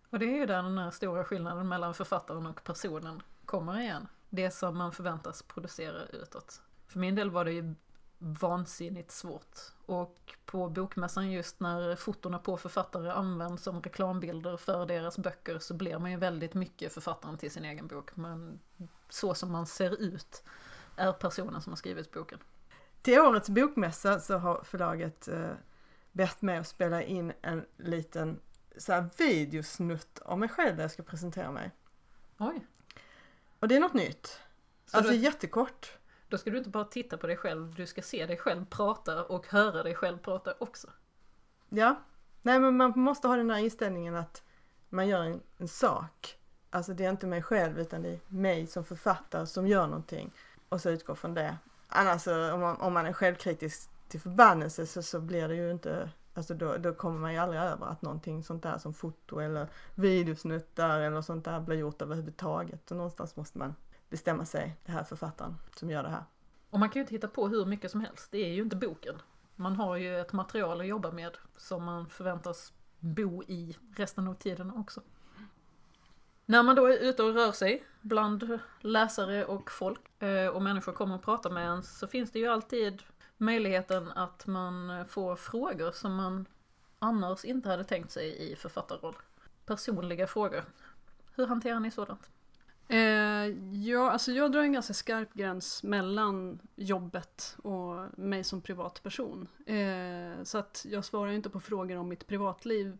Och 0.09 0.19
det 0.19 0.25
är 0.25 0.37
ju 0.37 0.45
där 0.45 0.63
den 0.63 0.77
här 0.77 0.91
stora 0.91 1.23
skillnaden 1.23 1.67
mellan 1.67 1.93
författaren 1.93 2.45
och 2.45 2.63
personen 2.63 3.21
kommer 3.45 3.79
igen. 3.79 4.07
Det 4.29 4.51
som 4.51 4.77
man 4.77 4.91
förväntas 4.91 5.43
producera 5.43 6.05
utåt. 6.05 6.61
För 6.87 6.99
min 6.99 7.15
del 7.15 7.31
var 7.31 7.45
det 7.45 7.51
ju 7.51 7.75
vansinnigt 8.17 9.11
svårt. 9.11 9.59
Och 9.85 10.35
på 10.45 10.69
bokmässan 10.69 11.31
just 11.31 11.59
när 11.59 11.95
fotona 11.95 12.39
på 12.39 12.57
författare 12.57 13.09
används 13.09 13.63
som 13.63 13.81
reklambilder 13.81 14.57
för 14.57 14.85
deras 14.85 15.17
böcker 15.17 15.59
så 15.59 15.73
blir 15.73 15.99
man 15.99 16.11
ju 16.11 16.17
väldigt 16.17 16.53
mycket 16.53 16.93
författaren 16.93 17.37
till 17.37 17.51
sin 17.51 17.65
egen 17.65 17.87
bok. 17.87 18.15
Men 18.15 18.59
så 19.09 19.33
som 19.33 19.51
man 19.51 19.65
ser 19.65 20.01
ut 20.01 20.43
är 20.95 21.13
personen 21.13 21.61
som 21.61 21.71
har 21.71 21.77
skrivit 21.77 22.11
boken. 22.11 22.39
Till 23.01 23.19
årets 23.19 23.49
bokmässa 23.49 24.19
så 24.19 24.37
har 24.37 24.63
förlaget 24.63 25.27
eh, 25.27 25.49
bett 26.19 26.41
mig 26.41 26.57
att 26.57 26.67
spela 26.67 27.03
in 27.03 27.33
en 27.41 27.65
liten 27.77 28.39
så 28.77 28.93
här 28.93 29.09
videosnutt 29.17 30.19
av 30.19 30.39
mig 30.39 30.49
själv 30.49 30.75
där 30.75 30.83
jag 30.83 30.91
ska 30.91 31.03
presentera 31.03 31.51
mig. 31.51 31.71
Oj, 32.37 32.65
Och 33.59 33.67
det 33.67 33.75
är 33.75 33.79
något 33.79 33.93
nytt. 33.93 34.39
Så 34.85 34.97
alltså 34.97 35.11
då- 35.13 35.17
jättekort. 35.17 35.97
då 36.29 36.37
ska 36.37 36.49
du 36.49 36.57
inte 36.57 36.69
bara 36.69 36.83
titta 36.85 37.17
på 37.17 37.27
dig 37.27 37.37
själv, 37.37 37.75
du 37.75 37.85
ska 37.85 38.01
se 38.01 38.25
dig 38.25 38.37
själv 38.37 38.65
prata 38.65 39.23
och 39.25 39.47
höra 39.47 39.83
dig 39.83 39.95
själv 39.95 40.17
prata 40.17 40.53
också. 40.59 40.87
Ja. 41.69 41.95
Nej 42.41 42.59
men 42.59 42.77
man 42.77 42.93
måste 42.95 43.27
ha 43.27 43.35
den 43.35 43.49
här 43.49 43.57
inställningen 43.59 44.15
att 44.15 44.43
man 44.89 45.07
gör 45.07 45.21
en, 45.23 45.41
en 45.57 45.67
sak. 45.67 46.37
Alltså 46.69 46.93
det 46.93 47.05
är 47.05 47.09
inte 47.09 47.27
mig 47.27 47.43
själv 47.43 47.79
utan 47.79 48.01
det 48.01 48.09
är 48.09 48.19
mig 48.27 48.67
som 48.67 48.85
författare 48.85 49.45
som 49.47 49.67
gör 49.67 49.87
någonting. 49.87 50.31
Och 50.69 50.81
så 50.81 50.89
utgå 50.89 51.15
från 51.15 51.33
det. 51.33 51.57
Annars 51.87 52.27
om 52.27 52.59
man, 52.59 52.75
om 52.81 52.93
man 52.93 53.05
är 53.05 53.13
självkritisk 53.13 53.89
till 54.09 54.19
förbannelse 54.19 54.85
så, 54.85 55.03
så 55.03 55.19
blir 55.19 55.47
det 55.47 55.55
ju 55.55 55.71
inte 55.71 56.09
Alltså 56.33 56.53
då, 56.53 56.77
då 56.77 56.93
kommer 56.93 57.19
man 57.19 57.33
ju 57.33 57.39
aldrig 57.39 57.61
över 57.61 57.85
att 57.85 58.01
någonting 58.01 58.43
sånt 58.43 58.63
där 58.63 58.77
som 58.77 58.93
foto 58.93 59.39
eller 59.39 59.67
videosnuttar 59.95 60.99
eller 60.99 61.21
sånt 61.21 61.45
där 61.45 61.59
blir 61.59 61.77
gjort 61.77 62.01
överhuvudtaget. 62.01 62.81
Så 62.89 62.95
någonstans 62.95 63.35
måste 63.35 63.57
man 63.57 63.75
bestämma 64.09 64.45
sig, 64.45 64.77
det 64.85 64.91
här 64.91 64.99
är 64.99 65.03
författaren 65.03 65.55
som 65.75 65.89
gör 65.89 66.03
det 66.03 66.09
här. 66.09 66.23
Och 66.69 66.79
man 66.79 66.89
kan 66.89 66.99
ju 66.99 67.01
inte 67.01 67.15
hitta 67.15 67.27
på 67.27 67.47
hur 67.47 67.65
mycket 67.65 67.91
som 67.91 68.01
helst, 68.01 68.31
det 68.31 68.37
är 68.37 68.53
ju 68.53 68.61
inte 68.61 68.75
boken. 68.75 69.15
Man 69.55 69.75
har 69.75 69.95
ju 69.95 70.19
ett 70.19 70.33
material 70.33 70.81
att 70.81 70.87
jobba 70.87 71.11
med 71.11 71.37
som 71.57 71.83
man 71.83 72.09
förväntas 72.09 72.73
bo 72.99 73.43
i 73.43 73.77
resten 73.95 74.27
av 74.27 74.33
tiden 74.33 74.71
också. 74.71 75.01
När 76.45 76.63
man 76.63 76.75
då 76.75 76.85
är 76.85 76.97
ute 76.97 77.23
och 77.23 77.33
rör 77.33 77.51
sig 77.51 77.83
bland 78.01 78.59
läsare 78.79 79.45
och 79.45 79.71
folk 79.71 80.21
eh, 80.23 80.47
och 80.47 80.61
människor 80.61 80.91
kommer 80.91 81.15
och 81.15 81.23
pratar 81.23 81.49
med 81.49 81.67
en 81.67 81.83
så 81.83 82.07
finns 82.07 82.31
det 82.31 82.39
ju 82.39 82.47
alltid 82.47 83.03
möjligheten 83.39 84.11
att 84.11 84.47
man 84.47 85.05
får 85.07 85.35
frågor 85.35 85.91
som 85.91 86.15
man 86.15 86.45
annars 86.99 87.45
inte 87.45 87.69
hade 87.69 87.83
tänkt 87.83 88.11
sig 88.11 88.51
i 88.51 88.55
författarroll. 88.55 89.15
Personliga 89.65 90.27
frågor. 90.27 90.63
Hur 91.35 91.47
hanterar 91.47 91.79
ni 91.79 91.91
sådant? 91.91 92.29
Eh, 92.87 92.97
ja, 93.73 94.11
alltså 94.11 94.31
jag 94.31 94.51
drar 94.51 94.61
en 94.61 94.73
ganska 94.73 94.93
skarp 94.93 95.33
gräns 95.33 95.83
mellan 95.83 96.59
jobbet 96.75 97.57
och 97.63 98.19
mig 98.19 98.43
som 98.43 98.61
privatperson. 98.61 99.47
Eh, 99.65 100.43
så 100.43 100.57
att 100.57 100.85
jag 100.89 101.05
svarar 101.05 101.31
inte 101.31 101.49
på 101.49 101.59
frågor 101.59 101.97
om 101.97 102.09
mitt 102.09 102.27
privatliv 102.27 102.97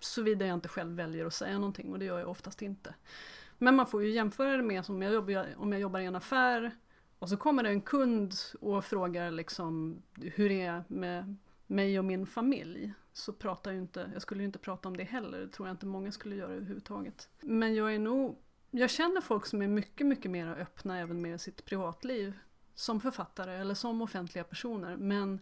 såvida 0.00 0.46
jag 0.46 0.54
inte 0.54 0.68
själv 0.68 0.96
väljer 0.96 1.26
att 1.26 1.34
säga 1.34 1.54
någonting 1.58 1.92
och 1.92 1.98
det 1.98 2.04
gör 2.04 2.18
jag 2.18 2.28
oftast 2.28 2.62
inte. 2.62 2.94
Men 3.58 3.76
man 3.76 3.86
får 3.86 4.02
ju 4.02 4.10
jämföra 4.10 4.56
det 4.56 4.62
med 4.62 4.84
som 4.84 5.02
jag 5.02 5.12
jobbar, 5.12 5.46
om 5.56 5.72
jag 5.72 5.80
jobbar 5.80 6.00
i 6.00 6.04
en 6.04 6.16
affär 6.16 6.70
och 7.20 7.28
så 7.28 7.36
kommer 7.36 7.62
det 7.62 7.68
en 7.68 7.80
kund 7.80 8.34
och 8.60 8.84
frågar 8.84 9.30
liksom 9.30 10.02
hur 10.14 10.48
det 10.48 10.62
är 10.62 10.84
med 10.88 11.36
mig 11.66 11.98
och 11.98 12.04
min 12.04 12.26
familj. 12.26 12.92
Så 13.12 13.32
pratar 13.32 13.70
jag 13.70 13.80
inte, 13.80 14.10
jag 14.12 14.22
skulle 14.22 14.40
ju 14.40 14.46
inte 14.46 14.58
prata 14.58 14.88
om 14.88 14.96
det 14.96 15.04
heller, 15.04 15.40
det 15.40 15.48
tror 15.48 15.68
jag 15.68 15.74
inte 15.74 15.86
många 15.86 16.12
skulle 16.12 16.36
göra 16.36 16.52
överhuvudtaget. 16.52 17.28
Men 17.40 17.74
jag 17.74 17.94
är 17.94 17.98
nog 17.98 18.36
jag 18.70 18.90
känner 18.90 19.20
folk 19.20 19.46
som 19.46 19.62
är 19.62 19.68
mycket, 19.68 20.06
mycket 20.06 20.30
mer 20.30 20.46
öppna 20.46 20.98
även 20.98 21.22
med 21.22 21.40
sitt 21.40 21.64
privatliv 21.64 22.38
som 22.74 23.00
författare 23.00 23.52
eller 23.52 23.74
som 23.74 24.02
offentliga 24.02 24.44
personer. 24.44 24.96
Men 24.96 25.40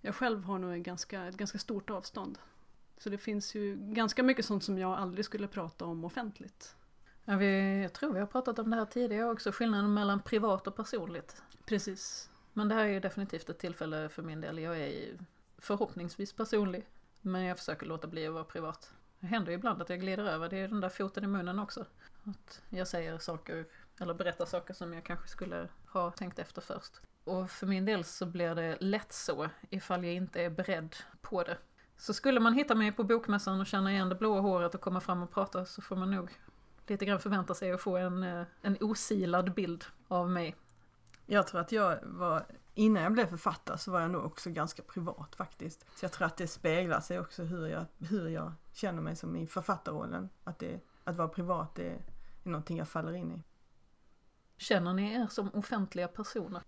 jag 0.00 0.14
själv 0.14 0.44
har 0.44 0.58
nog 0.58 0.74
ett 0.74 0.82
ganska, 0.82 1.22
ett 1.22 1.36
ganska 1.36 1.58
stort 1.58 1.90
avstånd. 1.90 2.38
Så 2.98 3.10
det 3.10 3.18
finns 3.18 3.54
ju 3.54 3.76
ganska 3.76 4.22
mycket 4.22 4.44
sånt 4.44 4.64
som 4.64 4.78
jag 4.78 4.98
aldrig 4.98 5.24
skulle 5.24 5.48
prata 5.48 5.84
om 5.84 6.04
offentligt. 6.04 6.76
Ja, 7.24 7.36
vi, 7.36 7.82
jag 7.82 7.92
tror 7.92 8.12
vi 8.12 8.20
har 8.20 8.26
pratat 8.26 8.58
om 8.58 8.70
det 8.70 8.76
här 8.76 8.84
tidigare 8.84 9.30
också, 9.30 9.52
skillnaden 9.52 9.94
mellan 9.94 10.22
privat 10.22 10.66
och 10.66 10.76
personligt. 10.76 11.42
Precis. 11.66 12.30
Men 12.52 12.68
det 12.68 12.74
här 12.74 12.84
är 12.84 12.88
ju 12.88 13.00
definitivt 13.00 13.48
ett 13.48 13.58
tillfälle 13.58 14.08
för 14.08 14.22
min 14.22 14.40
del. 14.40 14.58
Jag 14.58 14.80
är 14.80 15.18
förhoppningsvis 15.58 16.32
personlig. 16.32 16.86
Men 17.20 17.42
jag 17.42 17.58
försöker 17.58 17.86
låta 17.86 18.06
bli 18.06 18.26
att 18.26 18.34
vara 18.34 18.44
privat. 18.44 18.94
Det 19.20 19.26
händer 19.26 19.52
ju 19.52 19.58
ibland 19.58 19.82
att 19.82 19.90
jag 19.90 20.00
glider 20.00 20.24
över, 20.24 20.48
det 20.48 20.56
är 20.56 20.68
den 20.68 20.80
där 20.80 20.88
foten 20.88 21.24
i 21.24 21.26
munnen 21.26 21.58
också. 21.58 21.86
Att 22.24 22.62
jag 22.68 22.88
säger 22.88 23.18
saker 23.18 23.66
eller 24.00 24.14
berätta 24.14 24.46
saker 24.46 24.74
som 24.74 24.92
jag 24.92 25.04
kanske 25.04 25.28
skulle 25.28 25.68
ha 25.86 26.10
tänkt 26.10 26.38
efter 26.38 26.60
först. 26.60 27.00
Och 27.24 27.50
för 27.50 27.66
min 27.66 27.84
del 27.84 28.04
så 28.04 28.26
blir 28.26 28.54
det 28.54 28.76
lätt 28.80 29.12
så 29.12 29.48
ifall 29.70 30.04
jag 30.04 30.14
inte 30.14 30.42
är 30.42 30.50
beredd 30.50 30.96
på 31.20 31.42
det. 31.42 31.58
Så 31.96 32.14
skulle 32.14 32.40
man 32.40 32.54
hitta 32.54 32.74
mig 32.74 32.92
på 32.92 33.04
bokmässan 33.04 33.60
och 33.60 33.66
känna 33.66 33.92
igen 33.92 34.08
det 34.08 34.14
blåa 34.14 34.40
håret 34.40 34.74
och 34.74 34.80
komma 34.80 35.00
fram 35.00 35.22
och 35.22 35.30
prata 35.30 35.64
så 35.64 35.82
får 35.82 35.96
man 35.96 36.10
nog 36.10 36.30
lite 36.86 37.04
grann 37.04 37.20
förvänta 37.20 37.54
sig 37.54 37.72
att 37.72 37.80
få 37.80 37.96
en, 37.96 38.22
eh, 38.22 38.46
en 38.62 38.76
osilad 38.80 39.54
bild 39.54 39.84
av 40.08 40.30
mig. 40.30 40.56
Jag 41.26 41.46
tror 41.46 41.60
att 41.60 41.72
jag 41.72 41.98
var, 42.02 42.46
innan 42.74 43.02
jag 43.02 43.12
blev 43.12 43.26
författare 43.26 43.78
så 43.78 43.90
var 43.90 44.00
jag 44.00 44.10
nog 44.10 44.24
också 44.24 44.50
ganska 44.50 44.82
privat 44.82 45.34
faktiskt. 45.34 45.86
Så 45.94 46.04
jag 46.04 46.12
tror 46.12 46.26
att 46.26 46.36
det 46.36 46.46
speglar 46.46 47.00
sig 47.00 47.20
också 47.20 47.42
hur 47.42 47.66
jag, 47.66 47.84
hur 47.98 48.28
jag 48.28 48.52
känner 48.72 49.02
mig 49.02 49.16
som 49.16 49.36
i 49.36 49.46
författarrollen. 49.46 50.28
Att, 50.44 50.58
det, 50.58 50.80
att 51.04 51.16
vara 51.16 51.28
privat 51.28 51.74
det 51.74 51.88
är 51.88 51.98
någonting 52.42 52.78
jag 52.78 52.88
faller 52.88 53.12
in 53.12 53.32
i. 53.32 53.42
Känner 54.56 54.92
ni 54.92 55.14
er 55.14 55.26
som 55.26 55.54
offentliga 55.54 56.08
personer? 56.08 56.62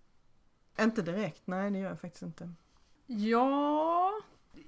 Inte 0.79 1.01
direkt, 1.01 1.41
nej 1.45 1.71
det 1.71 1.77
gör 1.77 1.89
jag 1.89 1.99
faktiskt 1.99 2.23
inte. 2.23 2.53
Ja, 3.05 4.11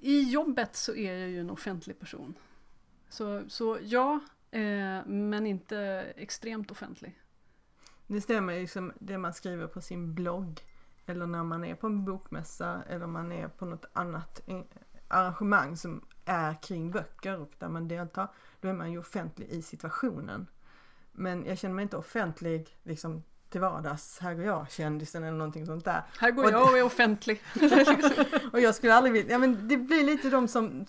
i 0.00 0.30
jobbet 0.30 0.76
så 0.76 0.94
är 0.94 1.14
jag 1.14 1.28
ju 1.28 1.40
en 1.40 1.50
offentlig 1.50 1.98
person. 1.98 2.34
Så, 3.08 3.44
så 3.48 3.78
ja, 3.82 4.20
eh, 4.50 5.06
men 5.06 5.46
inte 5.46 5.78
extremt 6.16 6.70
offentlig. 6.70 7.18
Det 8.06 8.20
stämmer 8.20 8.52
ju 8.52 8.66
som 8.66 8.92
det 8.98 9.18
man 9.18 9.34
skriver 9.34 9.66
på 9.66 9.80
sin 9.80 10.14
blogg. 10.14 10.60
Eller 11.06 11.26
när 11.26 11.44
man 11.44 11.64
är 11.64 11.74
på 11.74 11.86
en 11.86 12.04
bokmässa 12.04 12.82
eller 12.88 13.06
man 13.06 13.32
är 13.32 13.48
på 13.48 13.64
något 13.64 13.84
annat 13.92 14.42
eh, 14.46 14.60
arrangemang 15.08 15.76
som 15.76 16.04
är 16.24 16.62
kring 16.62 16.90
böcker 16.90 17.38
och 17.38 17.52
där 17.58 17.68
man 17.68 17.88
deltar. 17.88 18.28
Då 18.60 18.68
är 18.68 18.72
man 18.72 18.92
ju 18.92 18.98
offentlig 18.98 19.48
i 19.48 19.62
situationen. 19.62 20.46
Men 21.12 21.44
jag 21.46 21.58
känner 21.58 21.74
mig 21.74 21.82
inte 21.82 21.96
offentlig 21.96 22.78
liksom 22.82 23.22
till 23.48 23.60
vardags, 23.60 24.18
här 24.18 24.34
går 24.34 24.44
jag 24.44 24.70
kändisen 24.70 25.24
eller 25.24 25.38
någonting 25.38 25.66
sånt 25.66 25.84
där. 25.84 26.02
Här 26.18 26.30
går 26.30 26.44
Och 26.44 26.50
jag 26.50 26.70
och 26.70 26.78
är 26.78 26.82
offentlig. 26.82 27.42
Och 28.52 28.60
jag 28.60 28.74
skulle 28.74 28.94
aldrig 28.94 29.12
vilja, 29.12 29.32
ja 29.32 29.38
men 29.38 29.68
det 29.68 29.76
blir 29.76 30.04
lite 30.04 30.30
de 30.30 30.48
som 30.48 30.86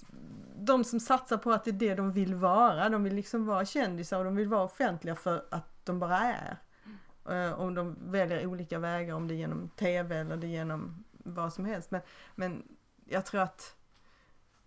de 0.66 0.84
som 0.84 1.00
satsar 1.00 1.38
på 1.38 1.52
att 1.52 1.64
det 1.64 1.72
är 1.72 1.74
det 1.74 1.96
de 1.96 2.12
vill 2.12 2.36
vara. 2.36 2.90
De 2.90 3.04
vill 3.04 3.16
liksom 3.16 3.46
vara 3.46 3.66
kändisar 3.66 4.20
och 4.20 4.26
de 4.26 4.36
vill 4.36 4.48
vara 4.48 4.64
offentliga 4.64 5.16
för 5.16 5.46
att 5.52 5.86
de 5.86 6.00
bara 6.00 6.18
är. 6.18 6.58
Eh, 7.30 7.60
Om 7.60 7.76
de 7.76 7.96
väljer 8.12 8.46
olika 8.46 8.80
vägar, 8.80 9.16
om 9.16 9.28
det 9.28 9.34
är 9.34 9.38
genom 9.38 9.70
TV 9.70 10.16
eller 10.16 10.38
det 10.38 10.48
är 10.48 10.50
genom 10.50 11.04
vad 11.12 11.54
som 11.54 11.66
helst. 11.66 11.92
Men, 11.92 12.02
men 12.36 12.64
jag 13.06 13.26
tror 13.26 13.42
att 13.42 13.76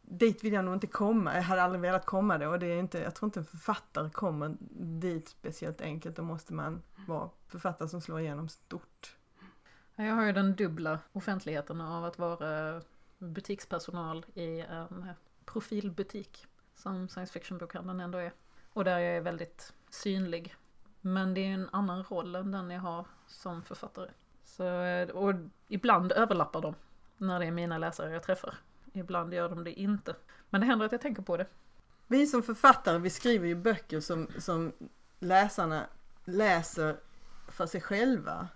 dit 0.02 0.44
vill 0.44 0.52
jag 0.52 0.64
nog 0.64 0.74
inte 0.74 0.86
komma. 0.86 1.34
Jag 1.34 1.42
hade 1.42 1.62
aldrig 1.62 1.80
velat 1.80 2.06
komma 2.06 2.38
det 2.38 2.46
och 2.46 2.58
det 2.58 2.66
är 2.66 2.78
inte, 2.78 2.98
jag 2.98 3.14
tror 3.14 3.26
inte 3.26 3.40
en 3.40 3.44
författare 3.44 4.10
kommer 4.10 4.56
dit 5.00 5.28
speciellt 5.28 5.80
enkelt. 5.80 6.16
Då 6.16 6.22
måste 6.22 6.54
man 6.54 6.82
vara 7.08 7.30
författare 7.48 7.88
som 7.88 8.00
slår 8.00 8.20
igenom 8.20 8.48
stort. 8.48 9.16
Jag 9.96 10.14
har 10.14 10.24
ju 10.24 10.32
den 10.32 10.56
dubbla 10.56 10.98
offentligheten 11.12 11.80
av 11.80 12.04
att 12.04 12.18
vara 12.18 12.80
butikspersonal 13.18 14.26
i 14.34 14.60
en 14.60 15.06
profilbutik 15.52 16.46
som 16.74 17.08
science 17.08 17.32
fiction-bokhandeln 17.32 18.00
ändå 18.00 18.18
är. 18.18 18.32
Och 18.72 18.84
där 18.84 18.98
jag 18.98 19.16
är 19.16 19.20
väldigt 19.20 19.72
synlig. 19.90 20.56
Men 21.00 21.34
det 21.34 21.40
är 21.40 21.54
en 21.54 21.68
annan 21.72 22.04
roll 22.04 22.34
än 22.34 22.50
den 22.50 22.70
jag 22.70 22.80
har 22.80 23.06
som 23.26 23.62
författare. 23.62 24.10
Så, 24.44 24.64
och 25.12 25.34
ibland 25.68 26.12
överlappar 26.12 26.60
de 26.60 26.74
när 27.16 27.40
det 27.40 27.46
är 27.46 27.50
mina 27.50 27.78
läsare 27.78 28.12
jag 28.12 28.22
träffar. 28.22 28.54
Ibland 28.92 29.34
gör 29.34 29.48
de 29.48 29.64
det 29.64 29.72
inte. 29.80 30.16
Men 30.50 30.60
det 30.60 30.66
händer 30.66 30.86
att 30.86 30.92
jag 30.92 31.00
tänker 31.00 31.22
på 31.22 31.36
det. 31.36 31.46
Vi 32.06 32.26
som 32.26 32.42
författare, 32.42 32.98
vi 32.98 33.10
skriver 33.10 33.46
ju 33.46 33.54
böcker 33.54 34.00
som, 34.00 34.28
som 34.38 34.72
läsarna 35.18 35.86
läser 36.24 36.96
för 37.48 37.66
sig 37.66 37.80
själva. 37.80 38.48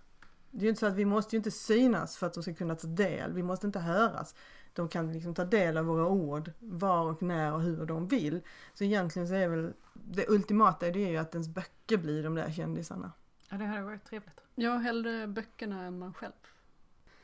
Det 0.57 0.61
är 0.61 0.63
ju 0.63 0.69
inte 0.69 0.81
så 0.81 0.87
att 0.87 0.95
vi 0.95 1.05
måste 1.05 1.37
ju 1.37 1.39
inte 1.39 1.51
synas 1.51 2.17
för 2.17 2.27
att 2.27 2.35
de 2.35 2.43
ska 2.43 2.55
kunna 2.55 2.75
ta 2.75 2.87
del. 2.87 3.33
Vi 3.33 3.43
måste 3.43 3.67
inte 3.67 3.79
höras. 3.79 4.35
De 4.73 4.89
kan 4.89 5.13
liksom 5.13 5.35
ta 5.35 5.45
del 5.45 5.77
av 5.77 5.85
våra 5.85 6.09
ord 6.09 6.53
var 6.59 7.05
och 7.05 7.23
när 7.23 7.53
och 7.53 7.63
hur 7.63 7.87
de 7.87 8.09
vill. 8.09 8.41
Så 8.75 8.85
egentligen 8.85 9.29
så 9.29 9.35
är 9.35 9.49
väl 9.49 9.73
det 9.95 10.29
ultimata 10.29 10.91
det 10.91 11.05
är 11.05 11.11
ju 11.11 11.17
att 11.17 11.35
ens 11.35 11.49
böcker 11.49 11.97
blir 11.97 12.23
de 12.23 12.35
där 12.35 12.51
kändisarna. 12.51 13.13
Ja, 13.49 13.57
det 13.57 13.65
hade 13.65 13.83
varit 13.83 14.05
trevligt. 14.05 14.41
Jag 14.55 14.79
hellre 14.79 15.27
böckerna 15.27 15.85
än 15.85 15.99
man 15.99 16.15
själv. 16.15 16.33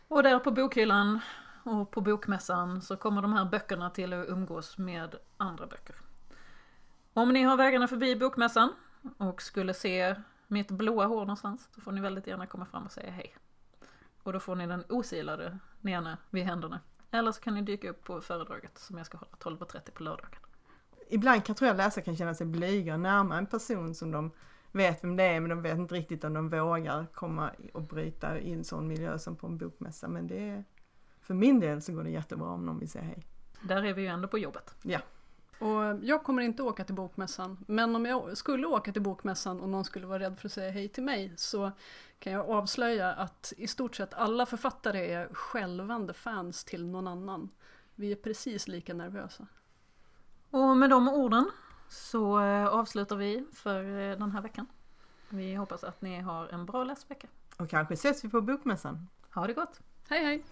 Och 0.09 0.23
där 0.23 0.39
på 0.39 0.51
bokhyllan 0.51 1.21
och 1.65 1.91
på 1.91 2.01
bokmässan 2.01 2.83
så 2.83 2.97
kommer 2.97 3.23
de 3.23 3.33
här 3.33 3.45
böckerna 3.45 3.91
till 3.91 4.13
att 4.13 4.29
umgås 4.29 4.79
med 4.79 5.15
andra 5.37 5.67
böcker. 5.67 5.97
Om 7.13 7.33
ni 7.33 7.43
har 7.43 7.57
vägarna 7.57 7.89
förbi 7.89 8.17
bokmässan 8.17 8.73
och 9.19 9.43
skulle 9.43 9.75
se 9.75 10.15
mitt 10.53 10.71
blåa 10.71 11.07
hår 11.07 11.21
någonstans 11.21 11.69
så 11.75 11.81
får 11.81 11.93
ni 11.93 12.01
väldigt 12.01 12.27
gärna 12.27 12.47
komma 12.47 12.67
fram 12.67 12.85
och 12.85 12.93
säga 12.93 13.11
hej. 13.11 13.35
Och 14.23 14.33
då 14.33 14.41
får 14.41 14.57
ni 14.57 14.67
den 14.67 14.85
osilade 14.89 15.59
Nene 15.81 16.17
vid 16.31 16.45
händerna. 16.45 16.81
Eller 17.11 17.33
så 17.33 17.41
kan 17.41 17.55
ni 17.55 17.63
dyka 17.63 17.91
upp 17.91 18.05
på 18.05 18.21
föredraget 18.21 18.79
som 18.79 18.99
jag 18.99 19.07
ska 19.07 19.19
hålla 19.19 19.57
12.30 19.57 19.91
på 19.91 20.03
lördagen. 20.03 20.31
Ibland 21.09 21.45
kan, 21.45 21.55
tror 21.55 21.69
jag 21.69 21.77
läsare 21.77 22.05
kan 22.05 22.17
känna 22.17 22.35
sig 22.35 22.47
blyga 22.47 22.95
och 22.95 23.01
närma 23.01 23.39
en 23.39 23.47
person 23.47 23.95
som 23.95 24.11
de 24.11 24.31
vet 24.73 25.05
vem 25.05 25.17
det 25.17 25.25
är 25.25 25.41
men 25.41 25.51
de 25.51 25.63
vet 25.63 25.79
inte 25.79 25.95
riktigt 25.95 26.25
om 26.25 26.35
de 26.35 26.49
vågar 26.49 27.07
komma 27.15 27.51
och 27.73 27.83
bryta 27.83 28.39
i 28.39 28.53
en 28.53 28.65
sån 28.65 28.89
miljö 28.89 29.19
som 29.19 29.37
på 29.37 29.47
en 29.47 29.59
bokmässa. 29.59 30.09
Men 30.09 30.27
det 30.27 30.49
är, 30.49 30.65
för 31.21 31.35
min 31.35 31.61
del 31.61 31.83
så 31.83 31.93
går 31.93 32.05
det 32.05 32.11
jättebra 32.11 32.49
om 32.49 32.67
någon 32.67 32.79
vill 32.79 32.91
säga 32.91 33.05
hej. 33.05 33.27
Där 33.63 33.85
är 33.85 33.95
vi 33.95 34.03
ju 34.03 34.09
ändå 34.09 34.29
på 34.29 34.39
jobbet. 34.39 34.75
Ja, 34.83 35.01
Och 35.63 35.99
jag 36.03 36.23
kommer 36.23 36.43
inte 36.43 36.63
åka 36.63 36.85
till 36.85 36.95
bokmässan. 36.95 37.65
Men 37.69 37.97
om 37.97 38.05
jag 38.05 38.37
skulle 38.37 38.67
åka 38.67 38.93
till 38.93 39.03
bokmässan 39.03 39.61
och 39.61 39.69
någon 39.69 39.85
skulle 39.85 40.07
vara 40.07 40.19
rädd 40.19 40.41
för 40.41 40.49
att 40.49 40.53
säga 40.53 40.71
hej 40.71 40.89
till 40.89 41.03
mig 41.03 41.33
så 41.37 41.73
kan 42.19 42.33
jag 42.33 42.51
avslöja 42.51 43.13
att 43.13 43.53
i 43.57 43.67
stort 43.67 43.97
sett 43.97 44.15
alla 44.15 44.47
författare 44.47 45.13
är 45.13 45.29
skälvande 45.33 46.15
fans 46.15 46.65
till 46.65 46.87
någon 46.87 47.09
annan. 47.09 47.49
Vi 47.95 48.13
är 48.13 48.17
precis 48.17 48.69
lika 48.69 48.95
nervösa. 48.95 49.47
Och 50.51 50.77
med 50.77 50.91
de 50.91 51.09
orden 51.09 51.51
så 51.89 52.41
eh, 52.41 52.67
avslutar 52.67 53.17
vi 53.17 53.47
för 53.53 53.85
eh, 53.85 54.19
den 54.19 54.33
här 54.33 54.43
veckan. 54.43 54.67
Vi 55.29 55.55
hoppas 55.55 55.85
att 55.85 56.03
ni 56.03 56.21
har 56.21 56.49
en 56.49 56.67
bra 56.67 56.85
läsvecka. 56.85 57.29
och 57.57 57.71
kanske 57.71 57.95
ses 57.95 58.25
vi 58.25 58.29
på 58.29 58.41
bokmässan. 58.41 59.09
Ha 59.35 59.47
det 59.47 59.53
gott! 59.53 59.81
Hej 60.09 60.25
hej! 60.25 60.45